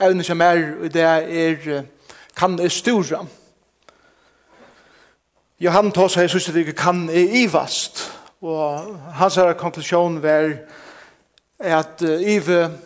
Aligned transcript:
evne 0.00 0.24
som 0.24 0.40
er 0.40 0.74
og 0.82 0.92
det 0.92 1.02
er 1.02 1.84
kan 2.36 2.58
er 2.60 2.68
stora. 2.68 3.24
Johan 5.60 5.88
tar 5.92 6.10
seg 6.12 6.28
sørste 6.28 6.52
det 6.52 6.74
kan 6.76 7.06
er 7.08 7.32
ivast. 7.44 8.02
Og 8.44 8.98
hans 9.16 9.38
her 9.40 9.54
konklusjon 9.56 10.18
var 10.22 10.52
at 11.58 12.02
Ive 12.02 12.78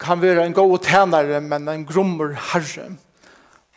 kan 0.00 0.22
være 0.22 0.46
en 0.46 0.54
god 0.54 0.78
tænare, 0.78 1.40
men 1.40 1.68
en 1.68 1.86
grommer 1.86 2.34
herre. 2.52 2.90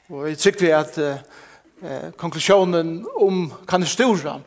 Og 0.10 0.28
jeg 0.30 0.38
tykker 0.38 0.60
vi 0.60 0.72
at 0.72 0.98
eh, 0.98 2.12
konklusjonen 2.18 3.06
om 3.22 3.54
kan 3.70 3.86
stora 3.86 4.40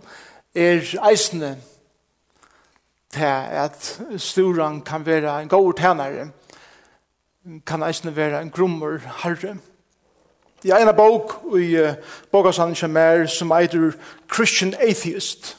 er 0.54 0.82
eisende 1.10 1.56
til 3.12 3.30
at 3.64 4.00
storan 4.16 4.80
kan 4.82 5.06
være 5.06 5.42
en 5.42 5.48
god 5.48 5.72
tænare, 5.74 6.24
men 6.24 6.32
kan 7.66 7.82
eisne 7.82 8.16
være 8.16 8.42
en 8.42 8.50
grummer 8.50 8.98
herre. 9.22 9.56
Det 10.62 10.70
er 10.70 10.82
en 10.82 10.96
bok 10.96 11.36
i 11.58 11.76
uh, 11.78 11.94
Bogasan 12.32 12.74
Kjemer 12.74 13.26
som 13.26 13.52
eitur 13.52 13.92
Christian 14.34 14.74
Atheist, 14.80 15.56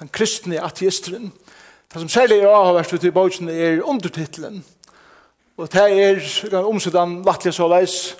den 0.00 0.08
kristne 0.08 0.62
ateisteren. 0.64 1.32
Det 1.92 2.00
som 2.00 2.08
særlig 2.08 2.38
er 2.38 2.48
avhverst 2.48 2.92
ut 2.92 3.04
i 3.04 3.10
boken 3.10 3.48
er 3.48 3.82
undertitlen. 3.82 4.64
Og 5.56 5.72
det 5.72 5.84
er 6.52 6.64
omsidan 6.64 7.24
vattelig 7.24 7.54
så 7.54 7.68
leis. 7.68 8.16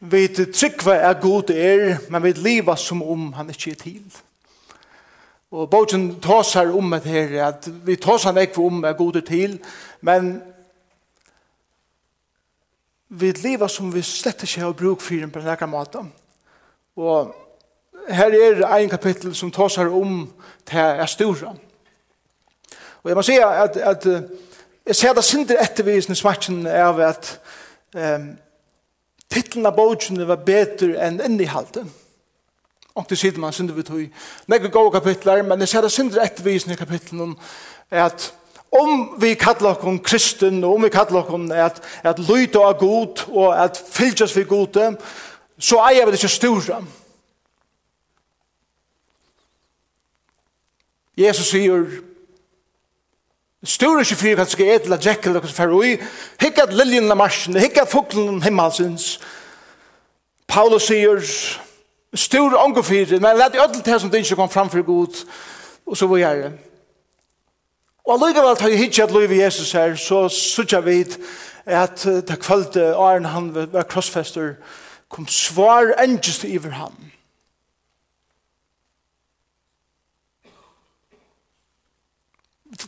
Vi 0.00 0.28
tryggva 0.28 0.94
er 0.94 1.20
god 1.20 1.50
er, 1.50 1.96
men 2.08 2.22
vi 2.22 2.32
liva 2.32 2.76
som 2.76 3.02
om 3.02 3.32
han 3.32 3.50
ikke 3.50 3.70
er 3.70 3.80
til. 3.80 4.02
Og 5.50 5.70
bogen 5.70 6.20
tåsar 6.20 6.70
om 6.72 6.90
det 6.90 7.10
her, 7.10 7.48
at 7.48 7.68
vi 7.86 7.96
tåsar 7.96 8.32
nekva 8.32 8.62
om 8.62 8.84
er 8.84 8.92
god 8.92 9.16
er 9.16 9.20
til, 9.26 9.58
men 10.00 10.42
vi 13.20 13.32
lever 13.32 13.68
som 13.68 13.90
vi 13.94 14.02
slett 14.04 14.42
ikke 14.44 14.60
har 14.60 14.76
bruk 14.76 15.00
for 15.00 15.14
en 15.14 15.32
på 15.32 15.40
en 15.40 15.48
lekkere 15.48 15.70
måte. 15.70 16.02
Og 16.96 17.34
her 18.08 18.34
er 18.34 18.76
en 18.76 18.90
kapittel 18.92 19.34
som 19.34 19.52
tar 19.52 19.72
seg 19.72 19.92
om 19.92 20.26
til 20.66 20.78
er 20.78 21.06
store. 21.10 21.54
Og 23.02 23.10
jeg 23.10 23.16
må 23.16 23.22
si 23.22 23.36
at, 23.38 23.76
at 23.76 24.06
jeg 24.86 24.96
ser 24.96 25.14
det 25.14 25.24
synder 25.24 25.62
ettervisende 25.62 26.16
smerten 26.18 26.66
av 26.66 27.00
at 27.02 27.28
um, 27.94 28.32
titlen 29.30 29.66
av 29.66 29.76
bogen 29.76 30.20
var 30.28 30.44
bedre 30.46 30.94
enn 31.06 31.20
innehalten. 31.24 31.88
Og 32.96 33.04
det 33.10 33.18
sier 33.20 33.36
man 33.40 33.52
synder 33.52 33.76
vi 33.76 33.84
tog. 33.84 34.22
Nei, 34.48 34.58
gode 34.66 34.94
kapitler, 34.94 35.42
men 35.44 35.60
jeg 35.60 35.68
ser 35.68 35.84
det 35.84 35.92
synder 35.92 36.24
ettervisende 36.24 36.78
kapitlen 36.78 37.20
om 37.20 37.34
at 37.90 38.30
om 38.80 39.14
vi 39.20 39.34
kallar 39.34 39.76
okkur 39.76 39.98
kristen, 40.04 40.64
og 40.64 40.74
om 40.74 40.84
vi 40.84 40.90
kallar 40.92 41.22
okkur 41.22 41.52
at, 41.54 41.80
at 42.02 42.18
lyda 42.18 42.62
av 42.68 42.78
god, 42.78 43.24
og 43.28 43.64
at 43.64 43.80
fylgjast 43.90 44.36
vi 44.36 44.44
gode, 44.44 44.96
så 45.58 45.80
eier 45.88 46.06
vi 46.06 46.12
det 46.14 46.20
ikke 46.20 46.32
stora. 46.34 46.82
Jesus 51.16 51.48
sier, 51.54 51.86
Stor 53.66 53.98
ikke 53.98 54.14
fyrir 54.14 54.36
hva 54.38 54.44
skal 54.46 54.68
et 54.70 54.84
eller 54.86 55.00
drekk 55.00 55.24
eller 55.26 55.42
hva 55.42 55.48
som 55.50 55.56
fyrir 55.56 55.72
ui. 55.74 55.94
Hikka 56.38 56.68
at 56.68 56.74
liljen 56.76 57.10
av 57.10 57.18
marsjen, 57.18 57.56
hikka 57.58 57.82
at 57.82 57.90
fuglen 57.90 58.38
himmelsins. 58.44 59.16
Paulus 60.46 60.86
sier, 60.86 61.18
Stor 62.14 62.54
ongo 62.60 62.84
fyrir, 62.86 63.18
men 63.20 63.40
let 63.40 63.56
i 63.56 63.60
ödel 63.60 63.82
til 63.82 63.98
som 64.00 64.12
det 64.12 64.22
ikke 64.22 64.38
kom 64.38 64.52
fram 64.52 64.70
for 64.70 64.86
god, 64.86 65.18
og 65.86 65.96
så 65.96 66.06
var 66.06 66.22
jeg 66.22 66.52
Og 68.06 68.14
allikevel 68.14 68.54
tar 68.54 68.70
jeg 68.70 68.78
hitje 68.78 69.02
at 69.02 69.10
lov 69.10 69.32
i 69.34 69.40
Jesus 69.40 69.72
her, 69.74 69.96
så 69.98 70.28
sutja 70.30 70.78
vi 70.80 71.00
at 71.66 72.04
det 72.06 72.38
kvalte 72.38 72.92
åren 72.94 73.26
han 73.26 73.48
var 73.50 73.82
krossfester, 73.90 74.54
kom 75.10 75.26
svar 75.26 75.90
engest 76.02 76.44
iver 76.46 76.76
ham. 76.78 76.94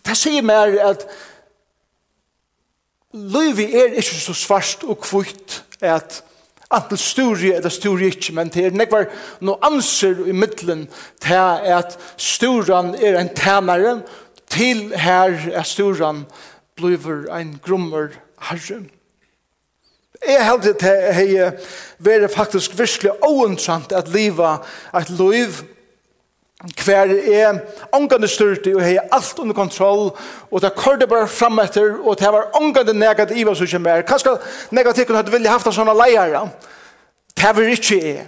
Det 0.06 0.14
sier 0.18 0.44
mer 0.46 0.76
at 0.86 1.02
livet 3.10 3.74
er 3.74 3.98
ikke 3.98 4.20
så 4.22 4.36
svart 4.36 4.86
og 4.86 5.00
kvitt 5.02 5.62
at 5.82 6.20
antel 6.70 7.00
sturi 7.00 7.52
eller 7.56 7.72
sturi 7.72 8.12
ikke, 8.12 8.34
men 8.36 8.50
det 8.54 8.66
er 8.68 8.76
nekvar 8.76 9.08
no 9.40 9.56
anser 9.64 10.26
i 10.28 10.36
middelen 10.36 10.86
til 11.24 11.74
at 11.74 11.96
sturan 12.20 12.94
er 12.94 13.18
en 13.18 13.34
tænare, 13.34 14.02
til 14.50 14.92
her 14.96 15.34
er 15.52 15.62
storan 15.62 16.26
bliver 16.76 17.26
ein 17.34 17.60
grummer 17.66 18.08
herre. 18.40 18.84
Jeg 20.26 20.44
held 20.46 20.62
det 20.62 21.14
hei 21.14 21.50
være 21.98 22.28
faktisk 22.28 22.78
virkelig 22.78 23.12
oentrant 23.22 23.92
at 23.92 24.08
liva 24.08 24.56
et 24.98 25.10
liv 25.10 25.60
hver 26.58 27.12
er 27.32 27.60
ångande 27.94 28.28
styrte 28.28 28.72
og 28.74 28.82
hei 28.82 28.96
alt 28.98 29.38
under 29.38 29.54
kontroll 29.54 30.08
og 30.50 30.62
det 30.62 30.74
kordet 30.74 31.08
bare 31.08 31.28
fram 31.30 31.60
etter 31.62 32.00
og 32.02 32.18
det 32.18 32.32
var 32.34 32.50
ångande 32.58 32.94
negativ 32.98 33.46
som 33.46 33.54
så 33.54 33.64
ikke 33.64 33.78
mer. 33.78 34.02
Kanskje 34.02 34.38
negativt 34.70 35.06
kunne 35.06 35.22
hatt 35.22 35.32
vilja 35.32 35.54
haft 35.54 35.70
en 35.70 35.76
sånne 35.76 35.94
leier. 35.94 36.50
Det 37.38 37.54
var 37.54 37.62
ikke 37.62 38.00
jeg. 38.02 38.26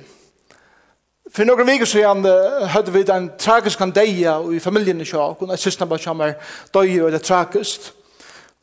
For 1.30 1.46
noen 1.46 1.66
viker 1.66 1.86
siden 1.86 2.26
hadde 2.72 2.92
vi 2.92 3.04
den 3.06 3.30
tragiske 3.38 3.86
deia 3.94 4.38
i 4.50 4.58
familien 4.58 5.00
i 5.00 5.06
Sjåk, 5.06 5.42
og 5.42 5.58
siste 5.58 5.86
bare 5.86 6.02
kommer 6.02 6.32
døy 6.74 7.00
og 7.04 7.12
det 7.12 7.22
tragisk. 7.22 7.92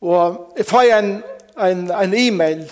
Og 0.04 0.52
jeg 0.58 0.66
får 0.66 0.90
en, 0.98 1.08
en, 1.56 1.86
en 1.90 2.14
e-mail 2.14 2.66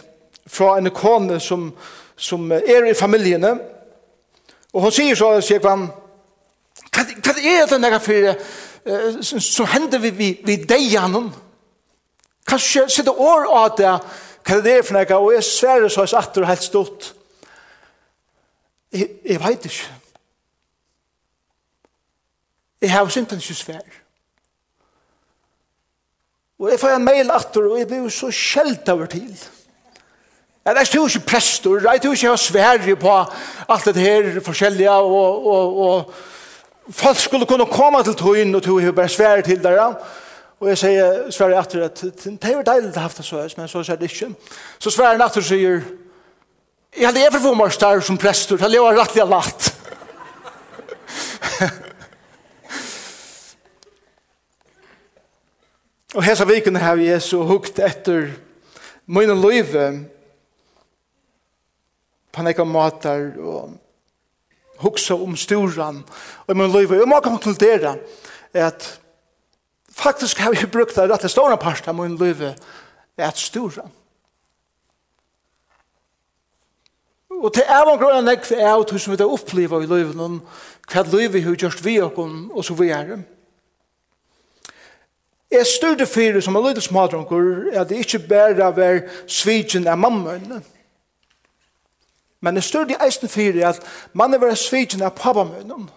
fra 0.47 0.77
en 0.79 0.91
kone 0.91 1.41
som, 1.41 1.71
som 2.17 2.53
er 2.53 2.91
i 2.91 2.95
familiene, 2.95 3.55
og 4.73 4.83
hun 4.83 4.93
sier 4.93 5.17
så, 5.17 5.33
sier 5.41 5.65
han, 5.65 5.89
hva, 6.93 7.03
er 7.33 7.65
det 7.65 7.73
denne 7.73 8.01
for, 8.01 8.31
som 9.25 9.69
hender 9.73 10.03
vi, 10.03 10.11
vi, 10.13 10.31
vi 10.45 10.59
deia 10.69 11.07
noen? 11.09 11.31
Kanskje 12.47 12.85
sitte 12.93 13.11
år 13.11 13.49
av 13.49 13.73
det, 13.79 13.95
hva 14.47 14.59
det 14.63 14.75
er 14.77 14.85
for 14.85 14.99
noe, 14.99 15.19
og 15.23 15.33
jeg 15.35 15.49
sverre 15.49 15.89
så 15.91 16.05
er 16.05 16.13
satt 16.13 16.37
og 16.37 16.51
helt 16.51 16.67
stort, 16.69 17.09
Jeg, 18.97 19.09
jeg 19.25 19.41
vet 19.43 19.65
ikke. 19.69 19.93
Jeg 22.81 22.93
har 22.93 23.09
sint 23.13 23.31
han 23.31 23.41
ikke 23.41 23.55
svær. 23.55 24.03
Og 26.59 26.71
jeg 26.71 26.81
får 26.81 26.97
en 26.97 27.05
mail 27.05 27.31
atter, 27.31 27.69
og 27.69 27.79
jeg 27.79 27.89
blir 27.89 28.09
så 28.13 28.31
skjelt 28.33 28.89
over 28.89 29.07
til. 29.13 29.29
Jeg 30.67 30.77
er 30.77 30.81
ikke 30.81 31.21
prester, 31.27 31.81
jeg 31.85 31.95
er 31.95 32.05
jo 32.05 32.13
ikke 32.13 32.37
svær 32.37 32.95
på 33.01 33.17
alt 33.69 33.85
det 33.85 34.03
her 34.03 34.41
forskjellige, 34.41 34.91
og, 34.91 35.47
og, 35.47 35.79
og 35.79 36.15
folk 36.91 37.17
skulle 37.17 37.47
kunne 37.47 37.67
komme 37.67 38.03
til 38.05 38.15
tøyen, 38.15 38.55
og 38.55 38.63
tog 38.63 38.95
bare 38.95 39.09
svær 39.09 39.41
til 39.41 39.63
der. 39.63 39.95
Og 40.61 40.69
jeg 40.69 40.79
sier, 40.79 41.31
svarer 41.31 41.51
jeg 41.51 41.59
atter, 41.59 41.85
at 41.85 42.03
det 42.25 42.39
er 42.49 42.57
jo 42.57 42.65
deilig 42.65 42.91
å 42.91 42.97
ha 42.97 43.05
haft 43.05 43.21
det 43.21 43.27
så, 43.29 43.45
men 43.57 43.69
så 43.69 43.83
sier 43.85 44.01
det 44.01 44.09
ikke. 44.11 44.31
Så 44.81 44.91
svarer 44.91 45.19
jeg 45.19 45.27
atter 45.27 45.45
sier, 45.45 45.83
Jeg 46.97 47.11
hadde 47.11 47.21
jeg 47.21 47.33
for 47.45 47.53
marstar 47.53 48.01
som 48.01 48.17
prestur, 48.17 48.57
hadde 48.57 48.73
jeg 48.73 48.81
var 48.81 48.97
rettelig 48.97 49.21
og 49.27 49.29
latt. 49.35 49.67
og 56.17 56.25
hesa 56.25 56.47
vikene 56.49 56.81
har 56.81 56.97
jeg 57.05 57.21
så 57.21 57.45
hukt 57.45 57.77
etter 57.85 58.33
mine 59.13 59.37
løyve 59.37 60.09
på 62.33 62.41
nekka 62.49 62.65
matar 62.65 63.37
og 63.45 63.77
hugsa 64.81 65.15
om 65.21 65.37
storan 65.37 66.01
og 66.47 66.57
mine 66.57 66.73
løyve. 66.73 67.03
Og 67.05 67.09
man 67.13 67.21
kan 67.21 67.37
konkludere 67.37 67.93
at 68.57 69.01
faktisk 69.93 70.41
har 70.41 70.57
jeg 70.57 70.73
brukt 70.73 70.97
det 70.97 71.11
rett 71.13 71.29
og 71.29 71.35
stora 71.37 71.61
parten 71.61 71.93
av 71.93 72.01
mine 72.01 72.17
liv 72.25 72.41
er 72.49 72.57
at 73.29 73.37
storan. 73.37 73.93
Og 77.43 77.53
til 77.53 77.63
er 77.69 77.85
man 77.85 77.99
grunn 77.99 78.15
grønne 78.15 78.31
nekv 78.31 78.53
er 78.57 78.71
av 78.73 78.85
tusen 78.89 79.13
vi 79.13 79.19
det 79.21 79.27
opplever 79.29 79.83
i 79.85 79.89
løyven, 79.91 80.39
hva 80.89 81.03
løyve 81.05 81.43
har 81.45 81.59
gjort 81.61 81.83
vi 81.85 81.99
okken, 82.01 82.47
og 82.53 82.65
så 82.65 82.77
vi 82.79 82.89
er. 82.95 83.19
Jeg 85.51 85.67
styrde 85.67 86.07
fyrir 86.07 86.41
som 86.41 86.57
er 86.57 86.65
liten 86.69 86.83
smadronkur 86.83 87.69
at 87.77 87.89
det 87.89 88.01
ikke 88.03 88.25
bare 88.29 88.71
er 88.85 89.05
svitjen 89.29 89.87
av 89.87 89.99
mammaen, 89.99 90.65
men 92.41 92.59
jeg 92.59 92.65
styrde 92.65 92.99
eisen 93.05 93.29
fyrir 93.29 93.69
at 93.69 93.81
mannen 94.13 94.41
var 94.41 94.55
svitjen 94.55 95.05
av 95.05 95.15
pappamøynen, 95.17 95.89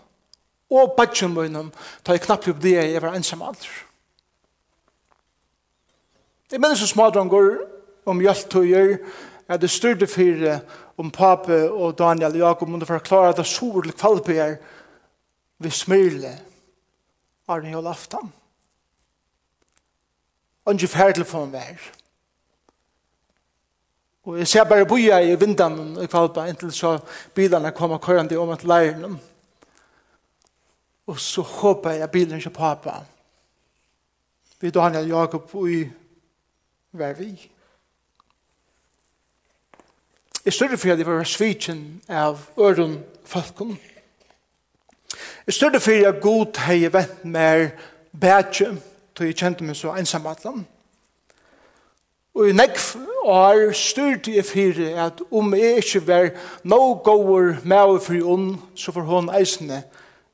og 0.69 0.93
badjumøynen, 0.97 1.71
da 2.05 2.13
jeg 2.13 2.21
knappt 2.27 2.51
opp 2.51 2.61
det 2.61 2.75
jeg 2.77 3.01
var 3.01 3.15
ensam 3.17 3.41
alder. 3.41 3.71
Jeg 6.51 6.61
minnes 6.61 6.81
som 6.81 6.89
smadronker 6.89 7.59
om 8.09 8.21
hjelptøyer, 8.21 8.99
at 9.49 9.61
det 9.61 9.69
styrde 9.69 10.07
for 10.07 10.59
om 10.97 11.11
pape 11.11 11.71
og 11.71 11.97
Daniel 11.97 12.31
og 12.31 12.37
Jakob 12.37 12.69
måtte 12.69 12.85
forklare 12.85 13.29
at 13.29 13.37
det 13.37 13.47
så 13.47 13.65
ordentlig 13.65 13.95
kvalpeer 13.97 14.57
vi 15.59 15.69
smyrle 15.69 16.35
av 17.47 17.61
den 17.61 17.73
hele 17.73 17.89
aftan. 17.89 18.31
Og 20.65 20.73
ikke 20.73 20.87
ferdig 20.87 21.25
for 21.25 21.43
en 21.43 21.53
vær. 21.53 21.89
Og 24.29 24.37
jeg 24.37 24.47
ser 24.47 24.63
bare 24.69 24.85
boja 24.85 25.17
i 25.25 25.35
vindan 25.39 25.97
i 25.97 26.05
kvalpa 26.05 26.45
inntil 26.45 26.71
så 26.75 26.99
bilarna 27.35 27.71
kommer 27.73 27.97
kørende 27.97 28.37
om 28.37 28.49
at 28.53 28.63
leiren. 28.63 29.17
Og 31.07 31.19
så 31.19 31.41
håper 31.41 31.97
jeg 31.97 32.11
bilen 32.11 32.37
ikke 32.37 32.53
pappa. 32.53 32.99
Vi 34.61 34.69
Daniel 34.69 35.09
og 35.09 35.21
Jakob 35.21 35.55
og 35.55 35.71
i 35.71 35.87
vær 36.91 37.13
vi. 37.17 37.33
Jeg 40.49 40.53
større 40.53 40.77
for 40.77 40.89
at 40.89 40.97
jeg 40.97 41.05
var 41.05 41.23
svitsen 41.23 42.01
av 42.09 42.39
øren 42.57 43.03
falkon. 43.25 43.79
Jeg 45.45 45.53
større 45.53 45.79
for 45.79 46.07
at 46.09 46.21
god 46.21 46.57
hei 46.65 46.87
vent 46.89 47.19
mer 47.25 47.67
bætje, 48.21 48.71
da 49.13 49.27
jeg 49.27 49.37
kjente 49.37 49.67
meg 49.67 49.77
så 49.77 49.93
ensam 49.93 50.25
atlan. 50.25 50.65
Og 52.33 52.49
i 52.49 52.57
nekv 52.57 52.87
år 53.29 53.75
styrte 53.77 54.33
jeg 54.39 54.49
for 54.49 54.81
at 55.05 55.21
om 55.29 55.53
jeg 55.53 55.83
ikke 55.83 56.01
var 56.07 56.31
no 56.63 56.81
goer 57.05 57.61
med 57.61 57.93
og 57.93 58.01
fri 58.09 58.17
ond, 58.21 58.57
så 58.73 58.91
får 58.91 59.05
hun 59.05 59.29
eisene 59.29 59.83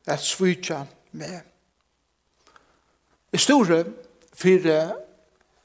at 0.08 0.24
svitja 0.24 0.86
med. 1.12 1.40
Jeg 3.36 3.48
større 3.50 3.84
for 4.32 4.74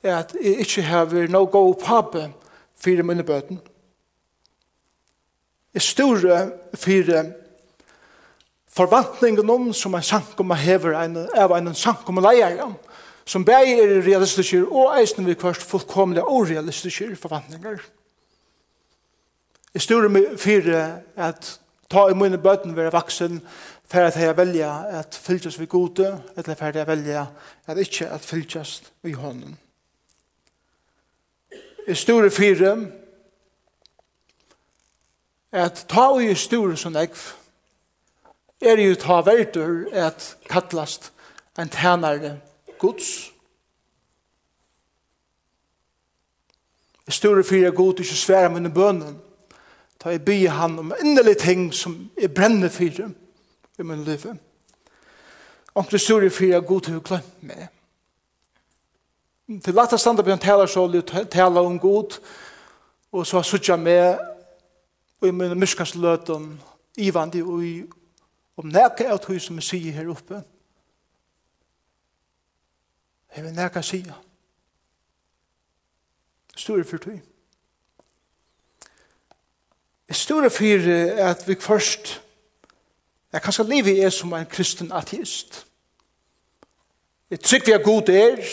at 0.03 0.39
jeg 0.43 0.59
ikke 0.67 0.83
har 0.83 1.29
no 1.31 1.47
goer 1.47 1.79
pape 1.87 2.33
for 2.75 3.03
mine 3.03 3.23
bøten 3.23 3.63
er 5.75 5.85
store 5.85 6.41
fyrir 6.75 7.33
forvantningen 8.71 9.51
om 9.51 9.73
som 9.75 9.95
en 9.95 10.03
sankum 10.03 10.51
hever 10.51 10.95
en, 11.05 11.17
av 11.35 11.55
en 11.57 11.75
sankum 11.75 12.23
leier 12.23 12.63
som 13.31 13.45
bæg 13.47 13.69
er 13.79 13.97
realistiske 14.03 14.65
og 14.67 14.97
eisen 14.99 15.27
vi 15.27 15.37
kvart 15.39 15.63
fullkomlige 15.63 16.25
realistiske 16.25 17.17
forvantninger. 17.17 17.79
Jeg 19.75 19.83
styrer 19.83 20.37
fire 20.37 21.01
at 21.17 21.61
ta 21.91 22.09
i 22.11 22.15
mine 22.15 22.39
bøten 22.39 22.77
være 22.77 22.93
vaksen 22.93 23.41
for 23.91 24.07
at 24.07 24.17
jeg 24.17 24.37
velger 24.37 24.99
at 24.99 25.15
fylkes 25.23 25.61
vi 25.61 25.67
gode, 25.67 26.23
eller 26.37 26.55
for 26.55 26.67
at 26.67 26.77
jeg 26.77 26.87
velger 26.87 27.27
at 27.67 27.79
ikke 27.79 28.09
at 28.09 28.21
fylkes 28.21 28.83
vi 29.03 29.13
hånden. 29.13 29.59
Jeg 31.87 31.97
styrer 31.97 32.31
fire 32.31 32.87
at 35.53 35.87
ta 35.89 36.11
og 36.11 36.23
i 36.25 36.35
sturen 36.35 36.77
som 36.77 36.97
ekv, 36.97 37.19
er 38.61 38.81
jo 38.83 38.95
ta 38.95 39.21
verdur 39.25 39.89
at 39.93 40.37
kattlast 40.51 41.13
en 41.59 41.69
tænare 41.69 42.39
gods. 42.79 43.33
Jeg 47.07 47.15
sturer 47.15 47.43
fyrir 47.43 47.71
god 47.71 48.01
ikke 48.01 48.15
sværa 48.15 48.49
mine 48.49 48.71
bønnen, 48.71 49.19
ta 49.99 50.11
jeg 50.11 50.25
by 50.25 50.49
han 50.49 50.79
om 50.79 50.93
endelig 51.01 51.37
ting 51.39 51.75
som 51.75 52.11
jeg 52.21 52.35
brenner 52.35 52.69
fyrir 52.69 53.11
i 53.79 53.83
min 53.83 54.05
liv. 54.05 54.27
Onkle 55.75 55.99
sturer 55.99 56.31
fyrir 56.31 56.61
god 56.61 56.81
til 56.81 56.97
å 56.97 57.03
glemme 57.05 57.51
meg. 57.51 57.69
Til 59.65 59.75
lata 59.75 59.99
standa 59.99 60.23
bjørn 60.23 60.39
talar 60.39 60.71
så, 60.71 60.87
tala 61.31 61.63
om 61.67 61.79
god, 61.79 62.21
og 63.13 63.27
så 63.27 63.43
suttja 63.43 63.77
med 63.77 64.30
og 65.21 65.29
i 65.29 65.31
mine 65.31 65.55
myskans 65.55 65.95
løten, 65.95 66.61
ivandi 66.97 67.43
og 67.43 67.65
i 67.65 67.75
om 68.57 68.69
nekka 68.69 69.09
av 69.13 69.21
tog 69.25 69.41
som 69.41 69.57
jeg 69.57 69.65
sier 69.65 69.97
her 69.97 70.09
oppe. 70.13 70.43
Jeg 73.37 73.45
vil 73.45 73.55
nekka 73.57 73.83
sier. 73.83 74.17
Store 76.57 76.85
for 76.85 76.99
tog. 77.01 77.21
Jeg 80.09 80.17
store 80.17 80.51
for 80.51 80.91
at 81.31 81.47
vi 81.49 81.55
først 81.55 82.21
jeg 83.33 83.43
kan 83.43 83.53
skal 83.53 83.67
leve 83.67 84.01
er 84.01 84.11
som 84.11 84.33
en 84.33 84.47
kristen 84.47 84.93
ateist. 84.93 85.67
Jeg 87.31 87.41
tykker 87.41 87.67
vi 87.67 87.73
er 87.73 87.85
god 87.85 88.09
er, 88.09 88.47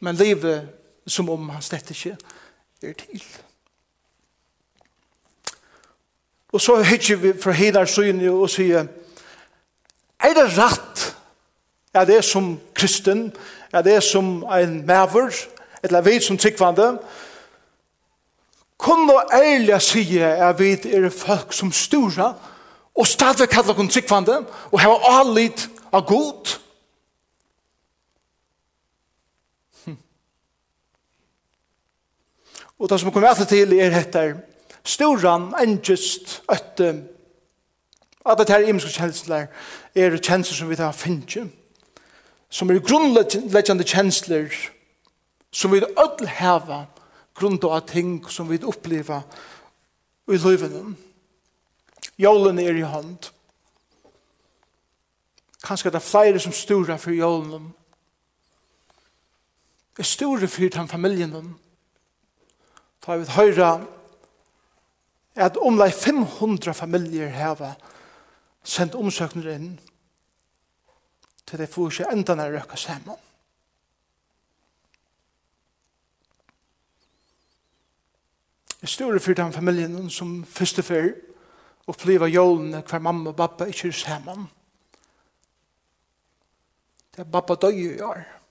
men 0.00 0.16
leve 0.16 0.68
som 1.06 1.30
om 1.30 1.48
han 1.48 1.62
slett 1.62 1.90
ikke 1.90 2.16
er 2.82 2.92
til. 2.92 3.24
Og 6.52 6.60
så 6.60 6.82
hittir 6.82 7.16
vi 7.16 7.32
fra 7.40 7.52
hinar 7.56 7.88
syne 7.88 8.30
og 8.30 8.50
sier, 8.50 8.86
er 10.20 10.34
det 10.36 10.50
rett 10.58 11.08
at 11.94 12.08
det 12.08 12.22
som 12.24 12.54
kristen, 12.74 13.32
at 13.72 13.84
det 13.84 14.02
som 14.04 14.44
en 14.44 14.86
maver, 14.86 15.32
eller 15.82 16.00
vi 16.00 16.20
som 16.20 16.38
tryggvande, 16.38 16.98
kunne 18.78 19.14
ærlig 19.32 19.82
sige 19.82 20.26
at 20.26 20.58
vi 20.58 20.72
er 20.72 21.10
folk 21.10 21.52
som 21.52 21.72
stora, 21.72 22.34
og 22.94 23.06
stadig 23.06 23.48
kallar 23.48 23.74
kun 23.74 23.88
tryggvande, 23.88 24.44
og 24.72 24.80
hava 24.80 24.96
allit 25.20 25.68
av 25.92 26.06
god. 26.06 26.58
Hm. 29.84 29.96
Og 32.78 32.88
det 32.88 33.00
som 33.00 33.12
kommer 33.12 33.30
etter 33.30 33.48
til 33.48 33.72
er 33.78 34.00
etter, 34.00 34.34
Storan, 34.84 35.52
engest, 35.60 36.42
øtte, 36.50 37.04
at 38.26 38.38
det 38.38 38.48
her 38.48 38.66
imenske 38.66 38.90
kjensler 38.90 39.46
er 39.94 40.16
kjensler 40.18 40.56
som 40.56 40.70
vi 40.70 40.78
tar 40.78 40.94
finnkje, 40.94 41.46
som 42.50 42.70
er 42.70 42.82
grunnleggjande 42.82 43.86
kjensler, 43.86 44.50
som 45.52 45.72
vi 45.72 45.82
ødel 45.82 46.28
heva, 46.28 46.86
grunn 47.34 47.58
av 47.64 47.86
ting 47.88 48.20
som 48.28 48.50
vi 48.50 48.60
oppleva 48.62 49.22
i 50.28 50.38
løyvene. 50.38 50.96
Jålen 52.18 52.58
er 52.58 52.76
i 52.76 52.84
hånd. 52.86 53.30
Kanskje 55.62 55.90
det 55.90 56.00
er 56.00 56.10
flere 56.10 56.40
som 56.42 56.52
stora 56.52 56.98
for 56.98 57.14
jålen. 57.14 57.70
Er 59.98 60.06
stora 60.06 60.46
for 60.46 60.68
den 60.68 60.88
familien. 60.88 61.54
Da 63.06 63.16
vi 63.16 63.26
høyra 63.30 63.80
at 65.34 65.56
omlai 65.56 65.90
500 65.90 66.74
familier 66.74 67.28
hava 67.32 67.72
sendt 68.62 68.94
omsøkner 68.94 69.54
inn 69.54 69.70
til 71.46 71.58
det 71.58 71.68
får 71.68 71.90
ikke 71.90 72.12
enda 72.12 72.34
når 72.38 72.56
røkka 72.56 72.76
saman. 72.76 73.18
Jeg 78.82 78.88
står 78.88 79.18
for 79.18 79.32
den 79.38 79.52
familien 79.52 80.10
som 80.10 80.44
første 80.44 80.82
før 80.82 81.10
opplever 81.86 82.26
jålene 82.26 82.82
hver 82.82 82.98
mamma 82.98 83.30
og 83.30 83.36
pappa 83.36 83.68
ikke 83.70 83.88
er 83.88 83.92
saman. 83.92 84.46
Det 87.12 87.22
er 87.22 87.30
pappa 87.30 87.54
døy 87.54 87.78
i 87.96 88.00
år. 88.00 88.41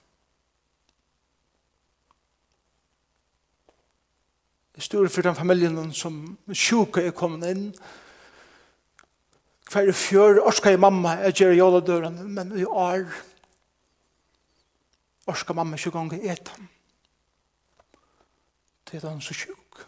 styr 4.82 5.08
for 5.08 5.22
den 5.22 5.36
familien 5.36 5.94
som 5.94 6.38
sjuka 6.54 7.04
er 7.06 7.14
kommet 7.16 7.50
inn. 7.52 7.66
Hver 9.72 9.88
i 9.88 9.96
fjør 9.96 10.42
orska 10.50 10.74
i 10.74 10.80
mamma 10.82 11.20
jeg 11.28 11.38
gjør 11.42 11.58
jola 11.58 11.82
døren, 11.86 12.18
men 12.34 12.52
i 12.60 12.66
år 12.66 13.06
orska 15.32 15.54
mamma 15.54 15.78
ikke 15.78 15.94
gong 15.94 16.12
i 16.18 16.26
etan. 16.34 16.70
Det 18.90 19.00
er 19.00 19.10
han 19.10 19.22
så 19.24 19.34
sjuk. 19.38 19.86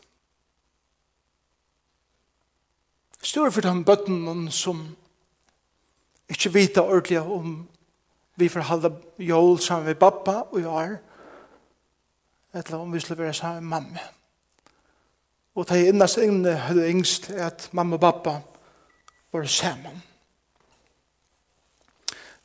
Stor 3.23 3.51
for 3.51 3.65
den 3.65 3.83
bøtten 3.83 4.51
som 4.51 4.85
ikke 6.29 6.53
vita 6.53 6.83
ordentlig 6.83 7.19
om 7.19 7.55
vi 8.35 8.49
får 8.49 8.69
halda 8.69 8.89
jol 9.19 9.59
sammen 9.59 9.91
med 9.91 9.99
pappa 9.99 10.43
og 10.51 10.59
i 10.61 10.65
år, 10.65 10.97
eller 12.53 12.77
om 12.77 12.93
vi 12.93 12.99
skulle 12.99 13.23
være 13.23 13.33
sammen 13.33 13.63
med 13.63 13.69
mamma. 13.69 14.11
Og 15.55 15.69
de 15.69 15.87
innast 15.87 16.17
inne 16.17 16.55
høyde 16.65 16.87
yngst 16.89 17.29
at 17.29 17.67
mamma 17.77 17.99
og 17.99 18.01
pappa 18.01 18.39
var 19.33 19.45
sammen. 19.45 19.99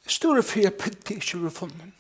Store 0.09 0.43
fyrir 0.43 0.73
pitti 0.77 1.17
ikke 1.17 1.41
var 1.43 1.55
funnet. 1.57 1.95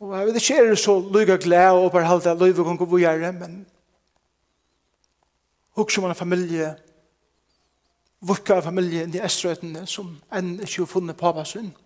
Og 0.00 0.12
jeg 0.12 0.26
vet 0.26 0.36
ikke 0.40 0.56
er 0.56 0.68
det 0.68 0.78
så 0.78 0.98
lyga 1.00 1.36
glede 1.40 1.70
og 1.72 1.92
bare 1.92 2.08
halte 2.08 2.30
at 2.30 2.40
lyga 2.40 2.64
kan 2.64 2.76
gå 2.76 2.84
på 2.84 3.00
gjerne, 3.00 3.32
men 3.32 3.66
også 5.72 6.00
man 6.00 6.12
en 6.12 6.16
familie, 6.16 6.74
vukka 8.20 8.60
familie 8.60 9.08
i 9.08 9.24
Estrøytene 9.24 9.86
som 9.88 10.12
enn 10.32 10.58
ikke 10.60 10.84
har 10.84 10.92
funnet 10.92 11.16
pappa 11.16 11.44
sin. 11.44 11.72
Mm 11.72 11.85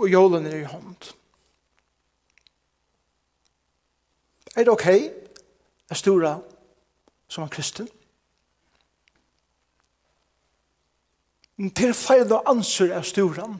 og 0.00 0.08
jålen 0.08 0.46
er 0.48 0.56
i 0.62 0.68
hånd. 0.68 1.10
Er 4.56 4.64
det 4.64 4.72
ok? 4.72 4.86
å 5.90 5.96
stora 5.98 6.36
som 7.28 7.44
en 7.44 7.52
kristen? 7.52 7.88
Til 11.76 11.92
feil 11.92 12.30
og 12.32 12.48
answer 12.48 12.94
er 12.96 13.04
storan. 13.04 13.58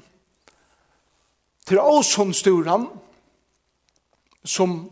Til 1.69 1.83
åsson 1.83 2.33
storan 2.35 2.89
som 4.45 4.87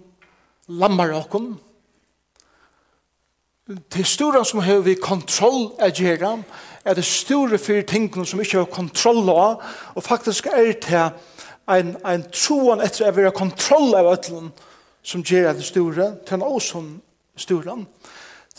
lammar 0.69 1.14
okken. 1.17 1.55
Til 3.88 4.05
storan 4.05 4.45
som 4.45 4.61
har 4.61 4.85
vi 4.85 4.99
kontroll 5.00 5.73
er 5.81 5.95
gjerra 5.97 6.37
er 6.85 6.95
det 6.95 7.05
store 7.05 7.59
fyrir 7.59 7.85
tingene 7.88 8.26
som 8.26 8.40
ikke 8.40 8.62
har 8.62 8.71
kontroll 8.73 9.28
av 9.33 9.64
og 9.95 10.05
faktisk 10.05 10.47
er 10.52 10.73
det 10.73 11.09
en, 11.69 11.97
en 12.07 12.25
troen 12.33 12.81
etter 12.85 13.09
å 13.09 13.15
være 13.17 13.35
kontroll 13.37 13.93
av 13.99 14.13
øtlen 14.15 14.53
som 15.03 15.25
gjør 15.25 15.53
det 15.57 15.65
store, 15.65 16.13
til 16.27 16.39
en 16.39 16.47
åsån 16.49 16.89
storan. 17.39 17.87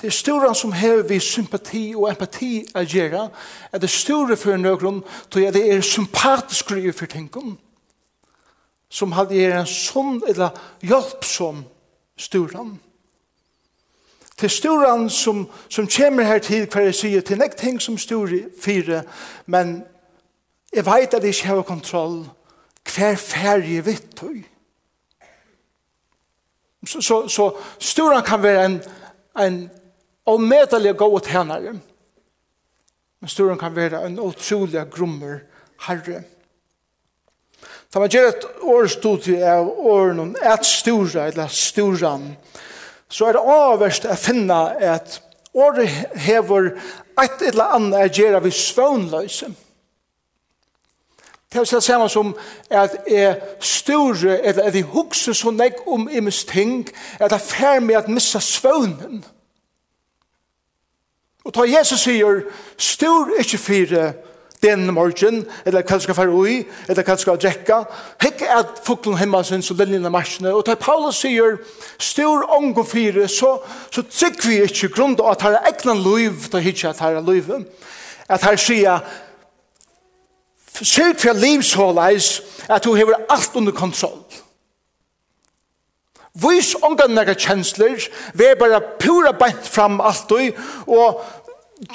Det 0.02 0.08
er 0.08 0.16
storan 0.16 0.56
som 0.56 0.72
har 0.72 1.02
vi 1.10 1.20
sympati 1.20 1.94
og 1.96 2.08
empati 2.10 2.64
å 2.76 2.84
gjøre, 2.88 3.26
er 3.72 3.82
det 3.84 3.90
store 3.92 4.38
for 4.40 4.58
noen, 4.58 5.02
tror 5.30 5.44
jeg 5.44 5.54
det 5.54 5.66
er 5.68 5.82
sympatisk 5.84 6.72
å 6.72 6.80
gjøre 6.80 6.96
for 6.96 7.12
tingene, 7.12 7.58
som 8.90 9.12
hadde 9.14 9.36
gjør 9.36 9.58
en 9.60 9.68
sånn 9.70 10.22
eller 10.28 10.56
hjelpsom 10.82 11.66
Det 14.40 14.48
er 14.48 14.56
storan 14.56 15.10
som, 15.12 15.44
som 15.70 15.88
kommer 15.88 16.24
her 16.24 16.40
til 16.40 16.64
hver 16.66 16.88
jeg 16.88 16.96
sier, 16.96 17.22
til 17.22 17.42
nek 17.42 17.58
ting 17.60 17.82
som 17.84 17.98
stor 18.00 18.32
fire, 18.62 19.04
men 19.46 19.82
jeg 20.72 20.86
vet 20.88 21.14
at 21.14 21.24
jeg 21.24 21.36
ikke 21.36 21.48
har 21.52 21.68
kontroll, 21.68 22.22
hver 22.88 23.16
ferie 23.20 23.84
vitt 23.86 24.16
tøy. 24.18 24.42
Så, 26.88 27.02
så, 27.02 27.28
så 27.28 27.50
sturen 27.80 28.24
kan 28.24 28.44
være 28.44 28.66
en, 28.66 28.80
en 29.40 29.60
avmedelig 30.28 30.96
god 30.98 31.22
tænare, 31.28 31.74
men 33.20 33.30
sturen 33.30 33.60
kan 33.60 33.76
være 33.76 34.06
en 34.08 34.20
utrolig 34.20 34.86
grummer 34.92 35.42
herre. 35.88 36.24
Da 37.94 38.00
man 38.00 38.10
gjør 38.10 38.28
et 38.30 38.46
årstudie 38.62 39.42
av 39.44 39.68
åren 39.68 40.36
et 40.38 40.66
stura, 40.66 41.28
eller 41.28 41.48
sturan, 41.48 42.36
så 43.10 43.26
er 43.26 43.36
det 43.36 43.56
avverst 43.56 44.06
å 44.06 44.18
finne 44.20 44.60
at 44.94 45.20
året 45.58 45.90
hever 46.22 46.76
et 47.20 47.48
eller 47.50 47.74
annet 47.76 48.06
å 48.06 48.22
gjøre 48.22 48.44
ved 48.46 48.56
svøvnløse. 48.56 49.50
Det 51.54 51.60
er 51.60 51.64
det 51.64 51.84
samme 51.84 52.10
som 52.10 52.36
at 52.70 52.98
jeg 53.10 53.40
store, 53.60 54.46
eller 54.46 54.64
at 54.64 54.76
jeg 54.76 54.84
hukser 54.84 55.34
så 55.34 55.52
nek 55.52 55.74
om 55.88 56.10
imes 56.12 56.44
ting, 56.46 56.90
at 57.20 57.32
jeg 57.32 57.42
fær 57.42 57.80
med 57.80 57.96
at 57.96 58.10
missa 58.10 58.40
svøvnen. 58.40 59.26
Og 61.46 61.54
ta 61.54 61.66
Jesus 61.66 62.04
sier, 62.06 62.44
stor 62.78 63.32
ikke 63.40 63.58
fire 63.58 64.12
den 64.62 64.94
morgen, 64.94 65.46
eller 65.66 65.82
hva 65.88 65.98
skal 66.00 66.16
fære 66.16 66.36
ui, 66.36 66.60
eller 66.90 67.08
hva 67.08 67.16
skal 67.18 67.40
drekka, 67.42 67.80
hekk 68.22 68.44
at 68.44 68.82
fuklen 68.86 69.18
hemma 69.18 69.42
sin 69.44 69.64
så 69.66 69.74
den 69.74 69.96
lina 69.96 70.12
marsjene, 70.14 70.52
og 70.54 70.66
ta 70.68 70.76
Paulus 70.76 71.24
sier, 71.24 71.58
stor 71.98 72.46
ångon 72.58 72.86
fire, 72.86 73.26
så, 73.28 73.56
så 73.90 74.04
trygg 74.04 74.44
vi 74.46 74.60
ikke 74.68 74.92
grunn 74.94 75.18
av 75.18 75.32
at 75.32 75.48
her 75.48 75.58
er 75.58 75.72
egnan 75.72 76.04
liv, 76.04 76.46
ta 76.52 76.62
hitja 76.62 76.92
at 76.92 77.02
her 77.02 77.18
er 77.18 77.26
liv, 77.26 77.50
at 78.30 78.46
her 78.46 78.60
sier, 78.60 79.02
Sørg 80.82 81.20
for 81.20 81.34
liv 81.34 81.64
så 81.64 81.92
leis 81.92 82.42
at 82.70 82.84
du 82.84 82.94
hever 82.94 83.26
alt 83.30 83.56
under 83.56 83.72
kontroll. 83.72 84.24
Vis 86.40 86.76
ångan 86.84 87.12
nega 87.12 87.34
kjensler, 87.34 88.00
vi 88.34 88.46
er 88.46 88.56
bare 88.60 88.82
pura 89.00 89.34
bent 89.36 89.68
fram 89.68 90.00
alt 90.02 90.30
du, 90.30 90.52
og 90.88 91.24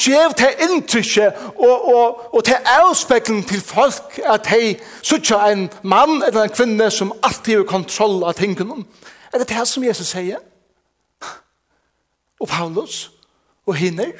gjev 0.01 0.35
til 0.37 0.67
inntrykje 0.67 1.29
og, 1.55 1.95
og, 1.95 2.35
og 2.35 2.45
til 2.45 2.57
avspeklen 2.81 3.45
til 3.45 3.61
folk 3.61 4.19
at 4.27 4.49
hei 4.53 4.75
suttja 5.03 5.43
en 5.53 5.69
mann 5.83 6.23
eller 6.27 6.43
en 6.43 6.55
kvinne 6.55 6.91
som 6.91 7.13
alltid 7.23 7.57
har 7.57 7.69
kontroll 7.69 8.25
av 8.25 8.37
tingene. 8.41 8.85
Er 9.33 9.43
det 9.43 9.49
det 9.53 9.67
som 9.69 9.85
Jesus 9.85 10.13
sier? 10.15 10.41
Og 12.41 12.49
Paulus 12.49 13.11
og 13.67 13.77
hinner? 13.77 14.13